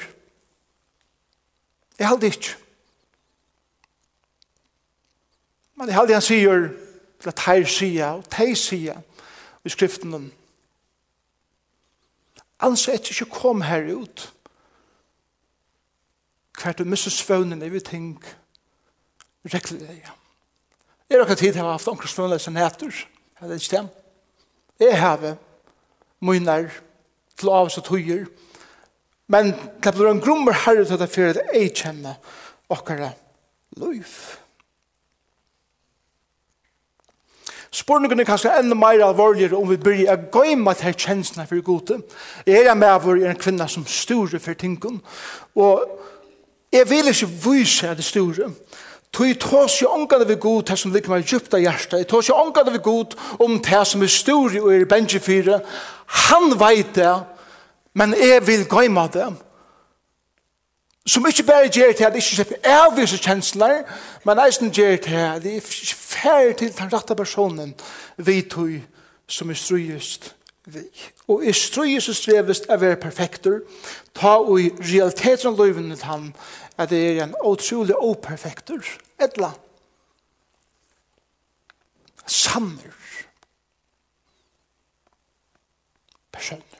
Jeg 1.99 2.07
halde 2.07 2.25
ikke. 2.25 2.64
Men 5.75 5.89
i 5.89 5.95
halde 5.95 6.15
han 6.15 6.23
sier, 6.23 6.69
til 7.19 7.31
at 7.31 7.43
her 7.47 7.65
sier, 7.67 8.19
og 8.19 8.29
teir 8.31 8.55
sier, 8.59 9.01
i 9.65 9.71
skriften 9.73 10.13
om, 10.13 10.25
altså 12.61 12.93
etter 12.93 13.15
ikke 13.15 13.33
kom 13.33 13.63
her 13.65 13.87
ut, 13.95 14.27
hvert 16.55 16.79
du 16.79 16.87
misser 16.87 17.11
svøvnen 17.11 17.63
i 17.65 17.69
vi 17.73 17.81
ting, 17.83 18.13
rekler 19.51 19.81
det, 19.81 19.97
ja. 20.03 20.13
Er 21.09 21.25
det 21.25 21.37
tid 21.37 21.57
har 21.59 21.71
haft 21.71 21.87
omkring 21.87 22.09
svøvnen 22.09 22.39
som 22.39 22.55
heter, 22.55 22.93
er 23.41 23.47
det 23.47 23.61
ikke 23.61 23.77
det? 23.77 23.89
Jeg 24.79 24.99
har 24.99 25.35
munner, 26.19 26.69
til 27.35 27.49
av 27.51 27.67
og 27.67 27.83
tøyer, 27.83 28.25
men 29.27 29.51
det 29.83 29.91
blir 29.95 30.07
en 30.07 30.21
grommer 30.23 30.55
herre 30.65 30.85
til 30.85 30.99
det 30.99 31.09
jeg 31.09 31.15
fyrir 31.15 31.39
at 31.41 31.55
jeg 31.57 31.73
kjenner 31.75 32.15
okkara 32.71 33.11
løyf. 33.81 34.44
Spurningen 37.75 38.19
er 38.19 38.27
kanskje 38.27 38.53
enda 38.55 38.75
mer 38.75 39.01
alvorligere 39.03 39.57
om 39.57 39.67
vi 39.67 39.75
blir 39.81 40.07
å 40.07 40.15
gå 40.31 40.45
inn 40.53 40.61
med 40.63 40.77
disse 40.79 40.93
kjensene 41.09 41.43
for 41.49 41.59
gode. 41.65 41.97
Jeg 42.47 42.69
er 42.69 42.77
med 42.79 43.01
vår 43.03 43.25
en 43.27 43.39
kvinne 43.41 43.67
som 43.67 43.83
styrer 43.89 44.39
for 44.39 44.55
tingene. 44.55 45.01
Og 45.59 45.83
jeg 46.71 46.87
vil 46.89 47.11
ikke 47.11 47.27
vise 47.43 47.89
at 47.89 47.99
det 47.99 48.07
styrer. 48.07 48.53
Tui 49.15 49.33
tås 49.39 49.81
jo 49.81 49.91
ångade 49.91 50.27
vi 50.27 50.37
god 50.39 50.63
det 50.69 50.77
som 50.79 50.93
ligger 50.93 51.23
djupt 51.23 51.53
av 51.53 51.63
hjertet. 51.63 51.99
Jeg 51.99 52.07
tås 52.07 52.29
jo 52.29 52.39
ångade 52.39 52.71
vi 52.71 52.83
god 52.83 53.15
om 53.43 53.59
det 53.59 53.83
som 53.87 54.03
er 54.03 54.11
stor 54.11 54.55
og 54.61 54.71
er 54.75 54.87
bengi 54.87 55.19
fire. 55.19 55.59
Han 56.29 56.55
veit 56.59 56.95
det, 56.95 57.13
men 57.93 58.15
jeg 58.19 58.47
vil 58.47 58.65
gå 58.67 58.85
inn 58.87 58.95
med 58.95 59.15
det. 59.15 59.29
Som 61.05 61.27
ikke 61.27 61.43
bare 61.43 61.69
gjør 61.69 61.91
til 61.91 62.03
at 62.03 62.13
jeg 62.13 62.15
ikke 62.15 62.35
slipper 62.35 62.69
avvise 62.69 63.17
kjensler, 63.17 63.83
men 64.25 64.39
jeg 64.41 64.53
som 64.53 64.71
gjør 64.71 64.95
til 64.95 65.13
at 65.13 65.45
jeg 65.45 65.53
ikke 65.53 65.95
færre 65.95 66.53
til 66.53 66.73
den 66.77 66.93
rette 66.93 67.15
personen 67.15 67.75
vi 68.17 68.41
tog 68.41 68.79
som 69.27 69.49
er 69.49 69.59
strøyest 69.59 70.31
vi. 70.65 70.81
Og 71.27 71.45
er 71.45 71.53
strøyest 71.53 72.09
og 72.09 72.15
strevest 72.15 72.65
er 72.69 72.81
være 72.81 72.95
perfekter, 72.95 73.59
ta 74.15 74.37
og 74.41 74.61
i 74.61 74.71
realiteten 74.79 75.53
av 75.53 75.59
løyven 75.61 75.93
til 75.93 76.09
han 76.09 76.31
at 76.77 76.89
det 76.89 77.03
er 77.05 77.23
en 77.23 77.37
utrolig 77.45 77.95
operfekter, 77.95 78.81
etla. 79.21 79.53
Sammer. 82.25 82.95
personer. 86.35 86.74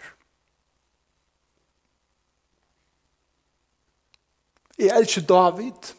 Jeg 4.77 4.98
elsker 4.98 5.22
David. 5.22 5.94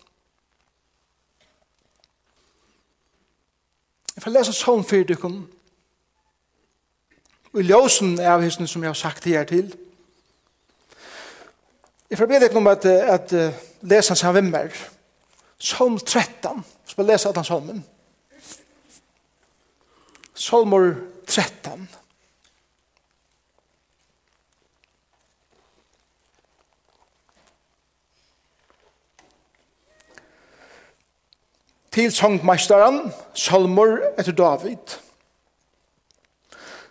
Jeg 4.17 4.23
får 4.25 4.33
lese 4.33 4.53
sånn 4.57 4.85
for 4.85 5.09
dere. 5.09 5.31
Og 7.53 7.63
i 7.63 7.67
ljøsen 7.71 8.19
av 8.21 8.45
hesten 8.45 8.69
som 8.69 8.85
jeg 8.85 8.93
har 8.93 8.99
sagt 9.01 9.25
her 9.29 9.49
til. 9.49 9.71
Jeg 12.11 12.21
får 12.21 12.29
be 12.31 12.41
dere 12.41 12.61
om 12.61 12.69
at, 12.71 12.85
at 12.87 13.33
lese 13.81 14.13
hans 14.13 14.25
av 14.25 14.37
vimmer. 14.37 14.73
Salm 15.59 15.99
13. 15.99 16.65
Så 16.85 16.95
får 16.95 17.05
jeg 17.05 17.13
lese 17.13 17.29
at 17.29 17.41
han 17.41 17.49
salmen. 17.49 17.85
Salmer 20.37 20.95
13. 21.27 21.89
til 31.97 32.13
sangmeisteren, 32.13 33.13
salmer 33.35 33.97
etter 34.19 34.33
David. 34.37 34.99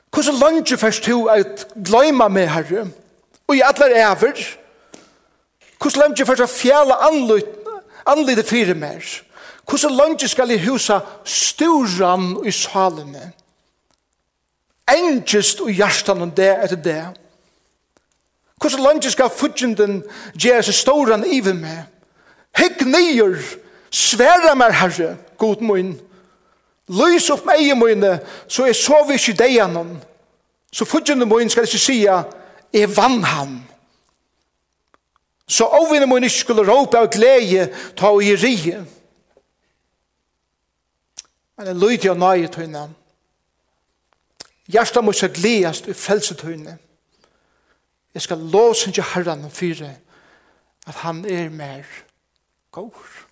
Hvordan 0.09 0.39
langt 0.41 0.79
først 0.79 1.05
du 1.05 1.27
at 1.27 1.67
gløyma 1.85 2.27
meg, 2.27 2.50
Herre, 2.50 2.88
og 3.47 3.55
i 3.55 3.62
atler 3.62 3.93
æver, 3.93 4.39
hvordan 5.77 6.01
langt 6.01 6.17
du 6.17 6.25
først 6.25 6.41
å 6.41 6.50
fjæle 6.50 6.97
anlite 8.05 8.43
fire 8.47 8.74
mer, 8.74 9.03
hvordan 9.69 9.93
langt 9.93 10.25
skal 10.29 10.50
jeg 10.50 10.63
husa 10.65 11.00
storan 11.25 12.39
i 12.45 12.51
salene, 12.51 13.27
engest 14.89 15.62
og 15.62 15.69
hjertan 15.69 16.24
om 16.25 16.31
det 16.31 16.50
etter 16.63 16.81
det, 16.81 17.03
hvordan 18.62 18.88
langt 18.88 19.05
skal 19.12 19.29
fudgjenden 19.29 20.01
gjøre 20.33 20.65
seg 20.65 20.79
storan 20.79 21.27
i 21.29 21.43
meg, 21.45 21.85
hekk 22.57 22.85
nyer, 22.89 23.38
Sværa 23.95 24.55
mer, 24.55 24.71
Herre, 24.71 25.17
god 25.37 25.61
mun. 25.61 26.01
Lys 26.87 27.29
opp 27.31 27.45
meg 27.47 27.61
i 27.63 27.73
munne, 27.73 28.17
så 28.51 28.65
jeg 28.67 28.75
sov 28.75 29.11
ikke 29.13 29.33
deg 29.39 29.53
gjennom. 29.55 29.93
Så 30.67 30.85
fudgjende 30.85 31.25
mun 31.25 31.49
skal 31.49 31.63
ikke 31.63 31.79
sija, 31.79 32.17
jeg 32.73 32.91
vann 32.97 33.23
ham. 33.23 33.53
Så 35.47 35.69
avvinne 35.79 36.09
mun 36.11 36.27
ikke 36.27 36.41
skulle 36.41 36.65
råpe 36.67 36.99
av 36.99 37.07
glede, 37.13 37.69
ta 37.95 38.11
og 38.11 38.23
i 38.23 38.35
rige. 38.35 38.81
Men 41.55 41.69
jeg 41.71 41.79
lydig 41.79 42.11
av 42.11 42.19
nøye 42.19 42.49
tøyne. 42.51 42.87
Hjertet 44.67 45.05
må 45.05 45.13
ikke 45.15 45.37
gledes 45.37 45.85
i 45.87 45.95
frelsetøyne. 45.95 46.75
Jeg 48.13 48.27
skal 48.27 48.43
låse 48.43 48.91
ikke 48.91 49.07
herren 49.13 49.47
og 49.47 49.55
fyre 49.55 49.93
at 50.85 50.99
han 51.05 51.23
er 51.25 51.47
mer 51.49 51.87
gård. 52.75 53.25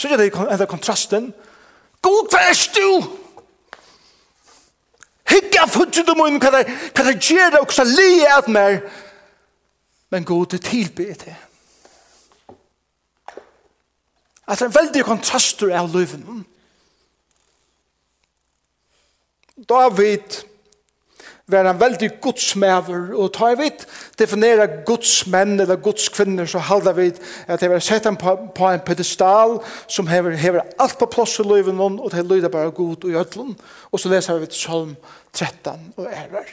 Så 0.00 0.08
er 0.08 0.16
det 0.16 0.32
enda 0.32 0.64
kontrasten. 0.64 1.34
God, 2.00 2.30
hva 2.32 2.40
er 2.48 2.60
du? 2.72 3.10
Hygge 5.28 5.60
av 5.60 5.74
hudget 5.76 6.08
du 6.08 6.14
munnen, 6.16 6.40
hva 6.40 6.62
det 7.04 7.18
gjør 7.20 7.58
og 7.60 7.74
hva 7.74 7.84
det 7.84 8.06
er 8.24 8.38
at 8.38 8.48
mer. 8.48 8.80
Men 10.10 10.24
god, 10.24 10.46
det 10.54 10.62
tilbyr 10.64 11.12
det. 11.20 11.36
At 14.48 14.58
det 14.58 14.64
er 14.64 14.70
en 14.70 14.78
veldig 14.78 15.04
kontraster 15.04 15.76
av 15.76 15.92
løven. 15.92 16.46
David 19.68 20.40
var 21.50 21.70
en 21.70 21.80
veldig 21.80 22.10
godsmæver, 22.20 23.14
og 23.14 23.32
ta 23.32 23.38
tar 23.38 23.56
vidt 23.58 23.86
definere 24.18 24.66
godsmenn 24.86 25.60
eller 25.60 25.76
godskvinner, 25.76 26.46
så 26.46 26.58
halda 26.58 26.92
vi 26.92 27.12
at 27.46 27.62
jeg 27.62 27.70
vil 27.70 27.80
sette 27.80 28.08
dem 28.08 28.16
på, 28.16 28.36
på 28.54 28.70
en 28.70 28.80
pedestal 28.80 29.58
som 29.88 30.06
hever, 30.06 30.36
hever 30.36 30.60
alt 30.78 30.98
på 30.98 31.06
plass 31.06 31.38
i 31.38 31.42
løyven 31.42 31.80
og 31.80 32.10
det 32.12 32.26
lyder 32.26 32.48
bare 32.48 32.70
god 32.70 33.04
og 33.04 33.10
gjødlen. 33.10 33.56
Og 33.92 34.00
så 34.00 34.08
leser 34.08 34.38
vi 34.38 34.46
salm 34.50 34.96
13 35.32 35.94
og 35.96 36.06
ærer. 36.06 36.48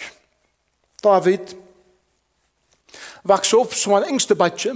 David 1.03 1.55
vaks 3.23 3.53
opp 3.53 3.73
som 3.73 3.93
en 3.93 4.09
yngste 4.09 4.35
badje, 4.35 4.73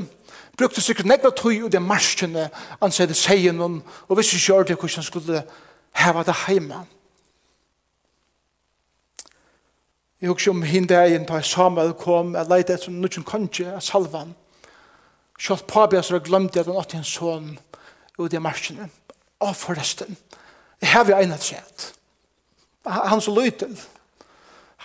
brukte 0.58 0.82
sikkert 0.82 1.10
nekva 1.10 1.32
tøy 1.36 1.64
og 1.64 1.72
det 1.72 1.82
marskene, 1.82 2.50
han 2.82 2.92
sier 2.92 3.10
det 3.10 3.18
seien, 3.18 3.62
og 3.62 4.18
visste 4.18 4.38
ikke 4.38 4.54
ordentlig 4.54 4.78
hvordan 4.78 5.00
han 5.02 5.08
skulle 5.08 5.44
heva 5.96 6.24
det 6.28 6.36
heima. 6.48 6.84
Jeg 10.22 10.30
husker 10.30 10.52
om 10.54 10.62
hinn 10.62 10.86
dagen 10.86 11.24
da 11.26 11.40
Samuel 11.42 11.96
kom, 11.98 12.36
jeg 12.38 12.46
leide 12.46 12.76
etter 12.76 12.94
noen 12.94 13.10
kanskje 13.26 13.64
konge, 13.66 13.80
salvan. 13.82 14.36
Kjalt 15.42 15.66
Pabias 15.66 16.12
har 16.14 16.22
glemt 16.22 16.58
at 16.62 16.68
han 16.70 16.78
åtte 16.78 17.00
en 17.00 17.08
sånn 17.08 17.48
ut 18.20 18.34
i 18.34 18.42
marsjene. 18.42 18.86
Å, 19.42 19.50
forresten, 19.58 20.14
jeg 20.78 20.92
har 20.94 21.08
vi 21.08 21.16
egnet 21.18 21.42
sett. 21.42 21.88
Han 22.86 23.22
så 23.22 23.34
løytel. 23.34 23.74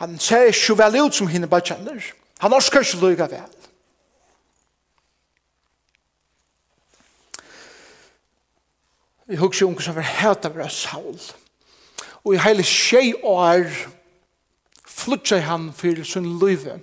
Han 0.00 0.16
ser 0.20 0.48
ikke 0.48 0.78
vel 0.80 0.96
ut 1.02 1.16
som 1.16 1.28
henne 1.28 1.48
bare 1.48 1.68
kjenner. 1.68 2.00
Han 2.40 2.56
orsker 2.56 2.84
ikke 2.84 3.02
løyga 3.02 3.28
vel. 3.28 3.52
Jeg 9.26 9.42
husker 9.42 9.66
om 9.66 9.76
hvordan 9.76 9.98
var 9.98 10.08
hæta 10.16 10.48
var 10.54 10.72
Saul. 10.72 11.20
Og 12.24 12.34
i 12.34 12.40
hele 12.40 12.64
tjej 12.64 13.12
år, 13.20 13.68
flutja 14.96 15.40
han 15.44 15.70
fyrir 15.76 16.04
sin 16.04 16.38
løyve 16.40 16.80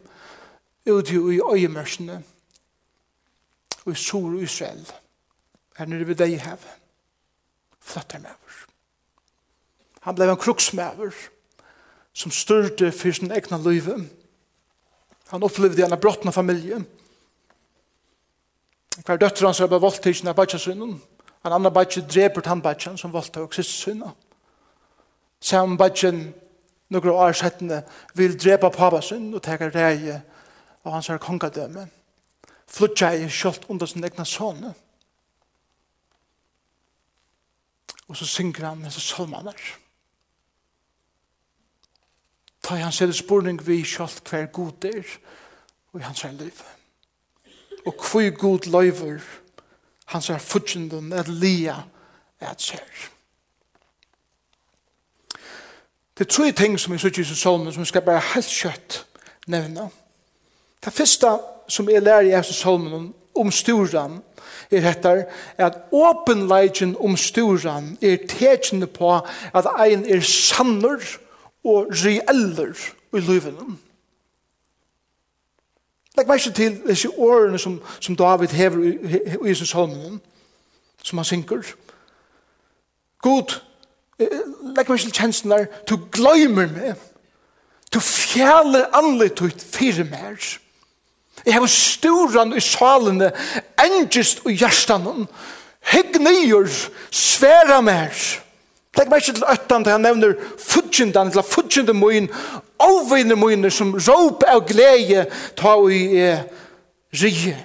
ut 0.89 1.09
i 1.09 1.17
øyemørsene 1.39 2.23
og 3.85 3.91
i 3.91 3.95
sur 3.95 4.35
og 4.35 4.43
Israel 4.43 4.85
her 5.77 5.89
nere 5.89 6.07
ved 6.07 6.19
deg 6.21 6.35
i 6.35 6.41
hevet 6.41 6.81
flutja 7.81 8.21
mæver 8.23 8.59
han 10.03 10.15
blei 10.15 10.29
en 10.29 10.39
kruksmæver 10.39 11.15
som 12.13 12.31
styrte 12.31 12.91
fyrir 12.91 13.17
sin 13.19 13.31
egna 13.31 13.57
løyve 13.57 13.97
han 15.31 15.43
opplevde 15.43 15.85
en 15.85 15.99
brottna 15.99 16.31
familie 16.31 16.83
hver 19.05 19.17
døtter 19.17 19.47
hans 19.47 19.59
er 19.59 19.71
bare 19.71 19.81
voldtidsen 19.81 20.29
av 20.29 20.37
bætsjasunnen 20.37 20.99
han 21.43 21.57
andre 21.57 21.73
bætsje 21.73 22.05
dreper 22.05 22.45
han 22.45 22.61
tannbætsjen 22.61 22.97
som 22.97 23.13
voldtog 23.13 23.53
sist 23.53 23.81
sunna 23.81 24.13
Sam 25.43 25.77
Bajen 25.77 26.33
några 26.93 27.13
år 27.13 27.33
sedan 27.33 27.81
vill 28.13 28.37
drepa 28.37 28.69
pappa 28.69 29.01
sin 29.01 29.33
och 29.33 29.43
ta 29.43 29.57
reje 29.57 30.21
av 30.83 30.91
hans 30.91 31.07
här 31.07 31.17
kongadöme. 31.17 31.87
Flutja 32.67 33.13
i 33.15 33.29
kjølt 33.29 33.65
under 33.69 33.85
sin 33.85 34.03
egna 34.03 34.25
son. 34.25 34.73
Og 38.07 38.17
så 38.17 38.25
synger 38.25 38.65
han 38.65 38.83
disse 38.83 39.01
salmaner. 39.01 39.57
Ta 42.63 42.77
i 42.77 42.85
hans 42.85 43.01
spurning 43.17 43.61
vi 43.67 43.81
kjølt 43.83 44.29
hver 44.29 44.45
god 44.45 44.85
er 44.85 45.17
og 45.93 45.99
i 45.99 46.03
hans 46.03 46.21
her 46.21 46.31
liv. 46.31 46.63
Og 47.85 47.93
hvor 47.93 48.29
god 48.37 48.69
løyver 48.71 49.21
hans 50.05 50.27
her 50.27 50.39
futjenden 50.39 51.11
er 51.13 51.27
lia 51.27 51.83
er 52.39 52.51
et 52.51 52.61
sær. 52.61 53.09
Det 56.17 56.27
er 56.27 56.29
tre 56.29 56.51
ting 56.51 56.79
som 56.79 56.93
vi 56.93 56.99
sier 57.01 57.19
i 57.19 57.35
salmen 57.35 57.73
som 57.73 57.85
skal 57.85 58.05
bare 58.05 58.21
helt 58.33 58.49
kjøtt 58.49 58.99
nevne. 59.49 59.89
Det 60.85 60.93
første 60.93 61.31
som 61.67 61.89
jeg 61.89 62.03
lærer 62.03 62.27
i 62.27 62.35
Jesus 62.35 62.61
salmen 62.61 62.93
om, 62.93 63.07
om 63.35 63.51
storan 63.51 64.19
er 64.71 64.83
hettar 64.85 65.23
at 65.57 65.79
åpenleggen 65.91 66.95
om 66.99 67.17
storan 67.17 67.97
er 68.01 68.27
tekjende 68.29 68.87
på 68.87 69.15
at 69.53 69.71
ein 69.79 70.05
er 70.05 70.21
sanner 70.21 71.01
og 71.63 71.87
reeller 72.03 72.77
i 73.13 73.19
livet. 73.19 73.57
Legg 76.17 76.27
meg 76.29 76.39
ikke 76.39 76.55
til 76.55 76.75
disse 76.85 77.09
årene 77.09 77.57
som, 77.59 77.79
som 77.99 78.15
David 78.15 78.53
hever 78.53 78.83
i, 78.85 78.93
i, 78.93 79.21
i, 79.33 79.49
i 79.49 79.55
salmen 79.65 80.21
som 81.03 81.17
han 81.17 81.25
synker. 81.25 81.73
God 83.23 83.57
Legg 84.19 84.89
meg 84.89 84.99
til 85.01 85.13
kjensen 85.13 85.53
der, 85.53 85.65
du 85.89 85.97
gløymer 86.13 86.69
meg. 86.69 86.99
Du 87.93 87.99
fjaler 88.01 88.89
anlet 88.97 89.41
ut 89.41 89.65
fire 89.73 90.05
mer. 90.09 90.37
Jeg 91.45 91.53
har 91.53 91.67
storan 91.67 92.53
i 92.55 92.61
salene, 92.61 93.31
engest 93.81 94.45
og 94.45 94.53
hjertan. 94.53 95.27
Hegg 95.93 96.17
nyer, 96.21 96.69
sværa 97.11 97.81
mer. 97.81 98.13
Legg 98.97 99.09
meg 99.09 99.25
til 99.25 99.43
øttan 99.49 99.83
til 99.83 99.95
han 99.95 100.05
nevner 100.05 100.35
fudgendan, 100.61 101.31
eller 101.33 101.45
fudgende 101.45 101.95
moin, 101.97 102.29
avvinne 102.79 103.35
moiner 103.35 103.73
som 103.73 103.95
råp 103.97 104.45
av 104.47 104.63
glede 104.69 105.25
ta 105.57 105.75
og 105.81 105.89
i 105.93 106.03
eh, 106.21 106.43
rige. 107.17 107.57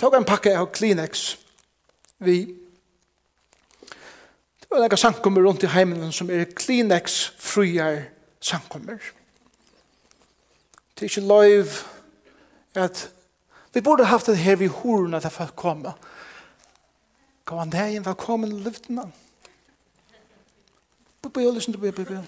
tok 0.00 0.16
en 0.16 0.24
pakke 0.24 0.52
av 0.56 0.70
Kleenex. 0.72 1.36
Vi 2.24 2.56
Det 4.60 4.76
var 4.76 4.84
noen 4.86 5.00
sankommer 5.02 5.42
rundt 5.42 5.64
i 5.66 5.68
heimen 5.72 6.12
som 6.14 6.30
er 6.30 6.46
Kleenex-frier 6.46 8.04
sankommer. 8.40 9.00
Det 10.94 11.02
er 11.02 11.10
ikke 11.10 11.26
lov 11.26 11.72
at 12.78 13.10
vi 13.74 13.80
burde 13.80 14.06
haft 14.06 14.30
det 14.30 14.38
her 14.38 14.56
vid 14.56 14.68
horene 14.68 15.20
til 15.20 15.30
folk 15.30 15.56
komme. 15.56 15.92
Kom 17.44 17.58
han 17.58 17.72
der 17.72 17.90
inn, 17.90 18.06
velkommen, 18.06 18.60
lyften 18.62 18.98
han. 18.98 19.12
Bubba, 21.22 21.40
jeg 21.40 21.54
lysen 21.54 21.74
til 21.74 21.80
bubba, 21.80 22.04
bubba. 22.04 22.22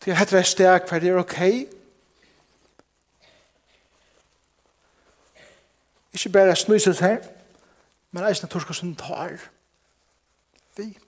Det 0.00 0.10
heter 0.10 0.18
hett 0.18 0.32
rest 0.34 0.58
det 0.58 0.66
er 0.66 0.82
hver 0.88 1.00
det 1.00 1.12
er 1.12 1.22
okej 1.22 1.79
Ikke 6.12 6.28
bare 6.28 6.56
snuset 6.56 7.00
her, 7.00 7.18
men 8.10 8.24
eisen 8.26 8.46
er 8.46 8.50
torska 8.50 8.74
som 8.74 8.96
tar 8.96 9.36
vi. 10.76 10.98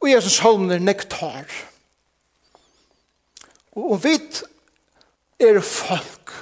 Og 0.00 0.10
Jesus 0.10 0.38
holmer 0.38 0.78
nektar. 0.78 1.44
Og, 3.72 3.90
og 3.92 4.04
vit 4.04 4.42
er 5.40 5.60
folk 5.60 6.32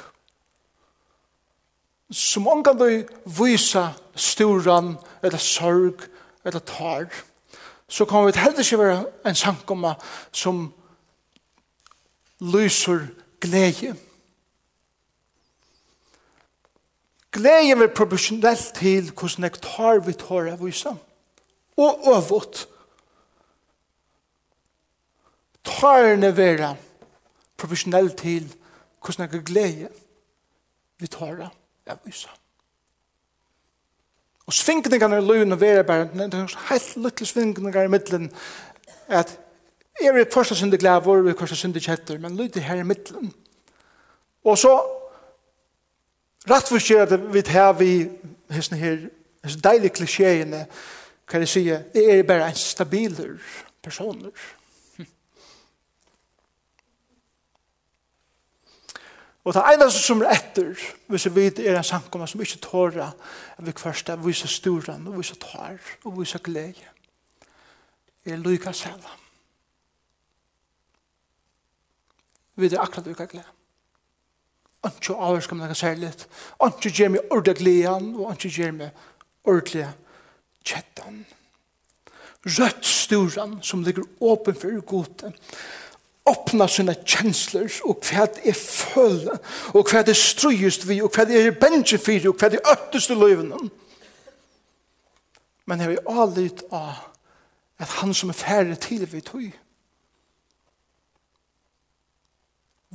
som 2.11 2.49
omgang 2.49 2.79
du 2.81 3.09
vysa 3.39 3.91
sturan 4.17 4.95
eller 5.23 5.39
sorg 5.39 6.07
eller 6.45 6.61
tar 6.61 7.11
så 7.89 8.05
kan 8.05 8.27
vi 8.27 8.33
heller 8.37 8.59
ikke 8.61 8.79
være 8.79 9.05
en 9.27 9.35
sankomma 9.35 9.95
som 10.33 10.73
lyser 12.41 13.07
glede. 13.41 13.97
Glede 17.33 17.85
er 17.85 17.95
proporsjonelt 17.95 18.73
til 18.75 19.11
hvordan 19.13 19.43
jeg 19.43 19.61
tar 19.63 20.01
vi 20.07 20.13
tar 20.13 20.53
av 20.53 20.65
vise. 20.65 20.95
Og 21.77 22.11
øvått. 22.15 22.67
Tar 25.65 26.03
Tarne 26.03 26.37
vera 26.37 26.75
proporsjonelt 27.57 28.17
til 28.17 28.49
hvordan 29.05 29.29
jeg 29.29 29.45
glede 29.45 29.89
vi 30.99 31.07
tar 31.07 31.51
av 31.87 31.99
vise. 32.05 32.29
Og 34.49 34.55
svingningarna 34.57 35.19
i 35.21 35.25
løyene 35.27 35.61
vera 35.61 35.83
bare, 35.85 36.09
det 36.15 36.35
er 36.35 36.55
helt 36.71 36.97
lykkelig 36.97 37.29
svingningar 37.29 37.85
i 37.85 37.93
middelen, 37.93 38.31
at 39.09 39.35
Jeg 40.01 40.09
er 40.09 40.13
vi 40.13 40.25
først 40.35 40.51
og 40.51 40.57
syndig 40.57 40.79
glæver, 40.79 41.23
vi 41.23 41.35
først 41.39 41.53
og 41.53 41.59
syndig 41.59 41.83
kjetter, 41.83 42.19
men 42.19 42.37
lyder 42.37 42.61
her 42.61 42.75
i 42.75 42.83
middelen. 42.83 43.35
Og 44.45 44.59
så 44.59 44.79
rett 46.51 46.69
for 46.71 46.79
skjer 46.79 47.09
det 47.11 47.19
vi 47.35 47.43
tar 47.43 47.73
vi 47.79 47.91
hessen 48.55 48.79
her, 48.79 48.99
hessen 49.45 49.65
deilige 49.65 49.97
klisjéene, 49.99 50.67
kan 51.29 51.41
jeg 51.45 51.49
si, 51.49 51.67
jeg 51.69 51.85
er 51.95 52.23
bare 52.23 52.49
en 52.49 52.55
stabiler 52.55 53.37
personer. 53.83 54.31
Og 59.45 59.55
det 59.55 59.63
eneste 59.75 60.01
som 60.01 60.23
er 60.23 60.31
etter, 60.37 60.73
hvis 61.09 61.27
vi 61.29 61.35
vet 61.35 61.59
er 61.59 61.77
en 61.77 61.85
samkomma 61.85 62.27
som 62.27 62.41
ikke 62.41 62.63
tårer, 62.65 63.11
er 63.59 63.63
vi 63.65 63.73
først 63.77 64.11
viser 64.25 64.49
storan, 64.49 65.07
og 65.07 65.19
vise 65.19 65.35
tar, 65.41 65.79
og 66.05 66.21
vise 66.21 66.39
glede, 66.39 66.85
er 68.25 68.37
lykke 68.37 68.73
selv. 68.73 69.05
vi 72.59 72.69
er 72.73 72.83
akkurat 72.83 73.09
vi 73.09 73.15
kan 73.15 73.31
glede. 73.31 73.55
Anki 74.87 75.13
avhørs 75.13 75.47
kan 75.47 75.59
man 75.59 75.71
ikke 75.71 75.81
særlig. 75.81 76.13
Anki 76.61 76.91
gjør 76.91 77.15
meg 77.15 77.33
ordentlig 77.33 77.57
gleden, 77.63 78.13
og 78.17 78.31
anki 78.31 78.51
gjør 78.53 78.77
meg 78.77 79.03
ordentlig 79.45 79.89
kjettan. 80.67 81.25
Rødt 82.47 82.87
sturen 82.87 83.59
som 83.63 83.83
ligger 83.83 84.07
åpen 84.21 84.55
for 84.55 84.81
gode, 84.87 85.33
åpna 86.29 86.69
sina 86.69 86.95
kjensler 86.95 87.69
og 87.89 88.03
hva 88.05 88.27
det 88.35 88.51
er 88.53 88.57
full 88.59 89.29
og 89.29 89.89
hva 89.89 90.03
det 90.05 90.15
er 90.15 90.21
strøyest 90.21 90.87
vi 90.89 91.01
og 91.05 91.13
hva 91.15 91.27
det 91.29 91.41
er 91.41 91.57
bensje 91.61 92.01
for 92.03 92.31
og 92.31 92.41
hva 92.41 92.51
det 92.53 92.61
er 92.61 92.99
i 92.99 93.17
løyvene 93.17 93.61
men 95.69 95.85
jeg 95.85 95.93
vil 95.95 96.13
avlyt 96.25 96.65
av 96.73 97.07
at 97.79 97.97
han 98.01 98.15
som 98.17 98.33
er 98.33 98.39
færre 98.39 98.77
til 98.81 99.07
vi 99.11 99.23
tog 99.25 99.49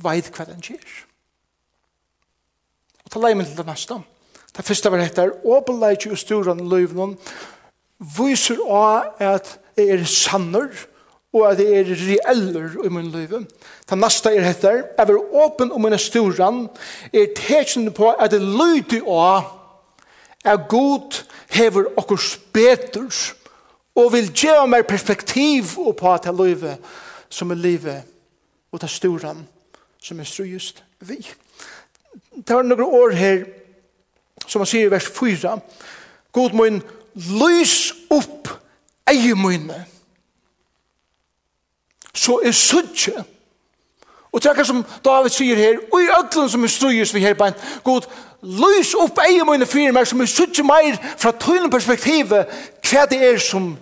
veit 0.00 0.30
hva 0.34 0.46
den 0.48 0.62
kjer. 0.64 0.84
Og 3.04 3.12
ta 3.12 3.20
leie 3.22 3.36
min 3.38 3.46
til 3.46 3.58
det 3.58 3.66
neste. 3.68 4.00
Det 4.54 4.64
første 4.64 4.90
var 4.92 5.02
etter, 5.02 5.32
åpenleik 5.44 6.06
og 6.10 6.18
storan 6.18 6.62
løyvnån 6.70 7.16
viser 8.16 8.60
av 8.70 9.22
at 9.22 9.56
det 9.74 9.88
er 9.90 10.04
sanner 10.06 10.70
og 11.34 11.48
at 11.48 11.58
det 11.58 11.66
er 11.74 11.88
reeller 11.90 12.76
i 12.86 12.90
min 12.94 13.10
liv. 13.10 13.32
Det 13.88 13.98
neste 13.98 14.30
er 14.30 14.46
dette, 14.46 14.72
jeg 14.98 15.08
vil 15.08 15.18
åpen 15.42 15.72
om 15.74 15.82
min 15.82 15.98
storan 15.98 16.68
er 17.12 17.32
tekjende 17.34 17.90
på 17.94 18.12
at 18.12 18.30
det 18.30 18.42
lyder 18.42 19.02
av 19.10 19.50
er 20.44 20.60
god 20.68 21.24
hever 21.50 21.88
okkurs 21.96 22.36
beters 22.52 23.32
og 23.96 24.12
vil 24.12 24.30
gjøre 24.30 24.68
mer 24.68 24.82
perspektiv 24.86 25.74
på 25.98 26.12
at 26.12 26.28
det 26.28 26.34
livet 26.36 26.94
som 27.32 27.50
er 27.50 27.58
livet 27.58 28.02
og 28.72 28.80
det 28.82 28.90
storan 28.90 29.42
som 30.04 30.20
er 30.20 30.28
strøyest 30.28 30.84
vi. 31.00 31.16
Det 32.36 32.56
var 32.56 32.62
noen 32.62 32.82
år 32.84 33.14
her, 33.16 33.44
som 34.46 34.60
man 34.60 34.68
sier 34.68 34.90
i 34.90 34.92
vers 34.92 35.06
4, 35.08 35.54
God 36.34 36.56
må 36.56 36.66
lys 37.14 37.76
opp 38.12 38.50
eigemøyne, 39.08 39.78
så 42.14 42.40
er 42.44 42.52
suttje. 42.52 43.24
Og 44.34 44.42
det 44.42 44.50
er 44.50 44.66
som 44.66 44.82
David 45.04 45.30
sier 45.30 45.56
her, 45.56 45.78
og 45.92 46.02
i 46.02 46.10
ødlen 46.18 46.50
som 46.50 46.64
er 46.66 46.72
strøyest 46.74 47.14
vi 47.14 47.22
her 47.22 47.36
på 47.38 47.48
en 47.48 47.56
God, 47.86 48.08
lys 48.42 48.92
opp 48.98 49.22
eigemøyne 49.24 49.66
fyrir 49.66 49.94
meg, 49.94 50.08
som 50.10 50.20
er 50.20 50.28
suttje 50.28 50.66
meir 50.66 50.98
fra 51.16 51.32
tøyne 51.32 51.70
perspektivet, 51.70 52.50
hva 52.90 53.06
det 53.08 53.22
er 53.30 53.40
som 53.40 53.72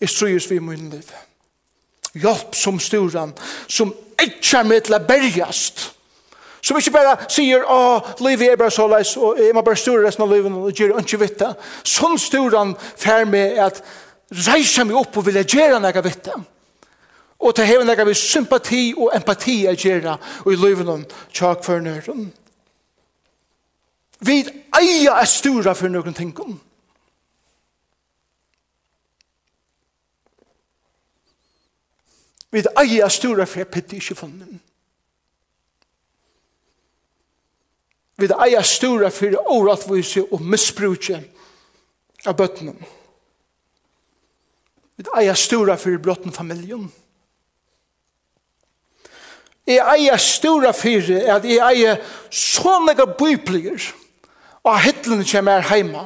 er 0.00 0.10
strøyest 0.10 0.50
vi 0.50 0.58
i 0.58 0.64
møyne 0.64 0.90
livet 0.96 1.14
hjelp 2.14 2.54
som 2.56 2.78
sturen, 2.80 3.34
som 3.68 3.92
ikke 4.20 4.60
er 4.60 4.68
med 4.68 4.86
til 4.86 4.96
å 4.96 5.02
bergast. 5.06 5.90
Som 6.64 6.78
ikke 6.80 6.94
bare 6.94 7.16
sier, 7.28 7.64
å, 7.68 7.98
livet 8.24 8.54
er 8.54 8.60
bare 8.60 8.72
så 8.72 8.86
leis, 8.88 9.16
og 9.20 9.36
jeg 9.40 9.52
må 9.52 9.60
bare 9.64 9.76
stura 9.76 10.06
resten 10.06 10.24
av 10.24 10.32
livet, 10.32 10.52
og 10.52 10.72
gjør 10.72 10.96
ikke 11.02 11.20
vitt 11.20 11.42
Sånn 11.84 12.16
sturen 12.20 12.72
fer 12.80 13.26
med 13.28 13.58
at 13.60 13.82
reise 14.46 14.86
meg 14.88 14.96
opp 14.96 15.18
og 15.20 15.26
vilja 15.26 15.44
gjøre 15.44 15.82
noe 15.82 16.04
vitt 16.06 16.30
Og 17.44 17.52
til 17.52 17.68
hever 17.68 17.84
noe 17.84 18.06
vi 18.08 18.16
sympati 18.16 18.84
og 18.96 19.12
empati 19.12 19.58
å 19.68 19.76
gjøre, 19.76 20.16
og 20.46 20.52
i 20.54 20.60
livet 20.62 20.88
om 20.88 21.04
tjak 21.34 21.64
for 21.66 21.84
nøyren. 21.84 22.30
Vi 24.24 24.40
eier 24.78 25.18
er 25.18 25.28
stora 25.28 25.74
for 25.76 25.92
noen 25.92 26.16
tingene. 26.16 26.56
Vi 32.54 32.62
eier 32.78 33.10
stora 33.10 33.48
for 33.50 33.64
jeg 33.64 33.70
pitter 33.74 33.98
ikke 33.98 34.14
for 34.14 34.30
noen. 34.30 34.60
Vi 38.14 38.28
eier 38.30 38.62
stora 38.62 39.08
for 39.10 39.34
åratvise 39.50 40.22
og 40.30 40.42
misbruke 40.46 41.18
av 42.22 42.36
bøttene. 42.38 42.76
Vi 44.94 45.06
eier 45.18 45.34
stora 45.34 45.74
for 45.80 45.98
brotten 45.98 46.34
familjen. 46.34 46.86
Jeg 49.66 49.80
eier 49.80 50.20
stora 50.22 50.70
for 50.76 51.10
at 51.34 51.48
jeg 51.48 51.58
eier 51.58 51.98
så 52.30 52.76
mange 52.84 53.06
biblier 53.18 53.88
og 54.62 54.78
hittlen 54.84 55.24
kommer 55.26 55.64
her 55.64 55.80
hjemme. 55.80 56.04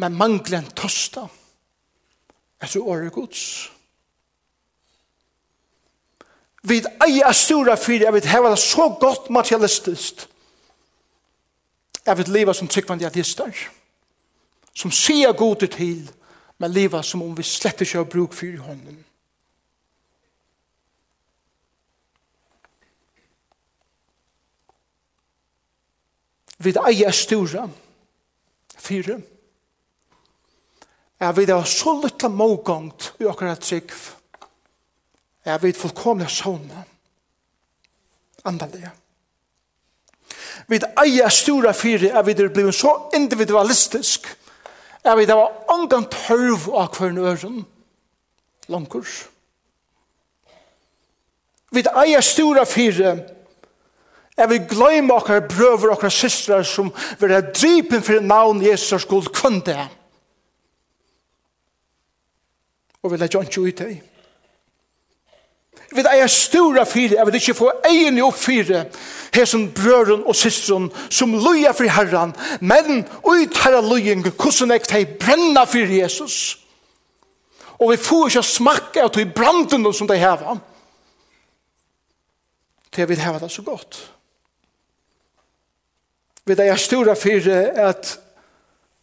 Men 0.00 0.16
mangler 0.16 0.62
en 0.62 0.72
tosta 0.72 1.26
etter 2.62 2.80
året 2.80 3.12
gods. 3.12 3.70
Vi 6.62 6.82
eier 7.00 7.24
av 7.24 7.36
stora 7.36 7.76
fyri, 7.80 8.04
jeg 8.04 8.12
vil 8.12 8.28
heve 8.28 8.50
det 8.52 8.60
så 8.60 8.90
godt 9.00 9.30
materialistisk. 9.32 10.26
Jeg 12.06 12.18
vil 12.18 12.32
leva 12.32 12.52
som 12.54 12.68
tryggvandig 12.68 13.06
artister. 13.06 13.68
som 14.74 14.90
sier 14.90 15.32
gode 15.32 15.66
til, 15.66 16.10
men 16.58 16.72
leva 16.72 17.02
som 17.02 17.22
om 17.22 17.34
vi 17.36 17.42
slett 17.42 17.80
ikke 17.82 17.98
har 17.98 18.04
bruk 18.08 18.32
for 18.32 18.46
i 18.46 18.56
hånden. 18.56 19.00
Vi 26.60 26.72
eier 26.76 27.08
av 27.08 27.16
stora 27.16 27.66
fyri, 28.76 29.16
er 31.20 31.32
vi 31.32 31.44
har 31.50 31.64
så 31.64 31.94
lytta 32.00 32.28
mågångt 32.28 33.12
i 33.20 33.28
akkurat 33.28 33.60
trygg 33.60 33.92
er 35.44 35.58
vi 35.58 35.72
fullkomna 35.72 36.28
sånne. 36.28 36.84
Andalige. 38.44 38.90
vi 40.68 40.78
eier 41.02 41.28
stora 41.28 41.72
fire, 41.72 42.08
er 42.08 42.22
vet 42.22 42.36
det 42.36 42.52
blivit 42.52 42.74
så 42.74 43.10
individualistisk 43.14 44.28
er 45.04 45.16
det 45.16 45.34
var 45.36 45.64
ongan 45.72 46.04
tørv 46.04 46.70
av 46.76 46.96
hver 46.96 47.12
nøren. 47.12 47.66
langkurs 48.68 49.28
vi 51.70 51.82
eier 51.82 52.20
stora 52.20 52.64
fire, 52.64 53.18
Jeg 54.36 54.48
vil 54.48 54.68
glemme 54.68 55.12
okkar 55.14 55.42
brøver 55.48 55.90
okkar 55.92 56.08
systrar 56.08 56.62
som 56.62 56.92
vil 57.20 57.32
ha 57.34 57.40
drypen 57.40 58.02
for 58.02 58.20
navn 58.24 58.62
Jesus 58.64 59.02
skuld 59.02 59.28
kvønne 59.36 59.60
det 59.66 59.99
og 63.02 63.12
vi 63.12 63.16
legger 63.20 63.46
ikke 63.46 63.60
ut 63.60 63.82
deg. 63.82 64.00
Vi 65.90 66.02
eier 66.06 66.30
stora 66.30 66.84
fire, 66.86 67.16
jeg 67.16 67.26
vil 67.26 67.38
ikke 67.40 67.56
få 67.58 67.70
egen 67.88 68.18
jo 68.20 68.28
fire, 68.30 68.84
her 69.34 69.46
som 69.48 69.66
brøren 69.74 70.22
og 70.22 70.36
systeren, 70.38 70.90
som 71.10 71.34
loja 71.34 71.72
for 71.74 71.90
herren, 71.90 72.34
men 72.60 73.04
ut 73.26 73.58
herra 73.64 73.80
lojeng, 73.82 74.22
hvordan 74.22 74.76
jeg 74.76 74.86
tar 74.86 75.16
brenna 75.18 75.64
for 75.66 75.94
Jesus. 75.94 76.58
Og 77.80 77.90
vi 77.90 77.96
får 77.96 78.28
ikke 78.28 78.42
smakke 78.44 79.02
av 79.02 79.12
de 79.16 79.24
branden 79.26 79.88
som 79.96 80.06
de 80.06 80.18
har. 80.20 80.44
Det 82.94 83.08
vil 83.08 83.22
ha 83.24 83.38
det 83.38 83.50
så 83.50 83.62
godt. 83.62 84.00
Vi 86.44 86.54
er 86.58 86.76
stora 86.76 87.14
fire, 87.14 87.70
at 87.78 88.18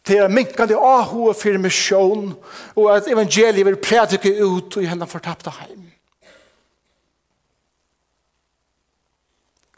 til 0.08 0.24
en 0.24 0.32
minkande 0.32 0.76
ahua 0.76 1.34
for 1.36 1.58
misjon, 1.60 2.32
og 2.76 2.88
at 2.96 3.08
evangeliet 3.12 3.66
vil 3.66 3.76
prædike 3.76 4.32
ut 4.44 4.78
i 4.80 4.88
henne 4.88 5.06
fortapte 5.06 5.52
heim. 5.60 5.84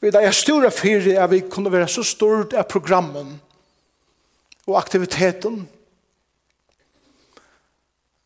Vi 0.00 0.08
er 0.14 0.32
stora 0.32 0.70
fyrir 0.72 1.18
at 1.20 1.30
vi 1.30 1.42
kunne 1.50 1.72
være 1.72 1.88
så 1.88 2.02
stort 2.06 2.54
av 2.56 2.64
programmen 2.70 3.34
og 4.66 4.78
aktiviteten 4.78 5.66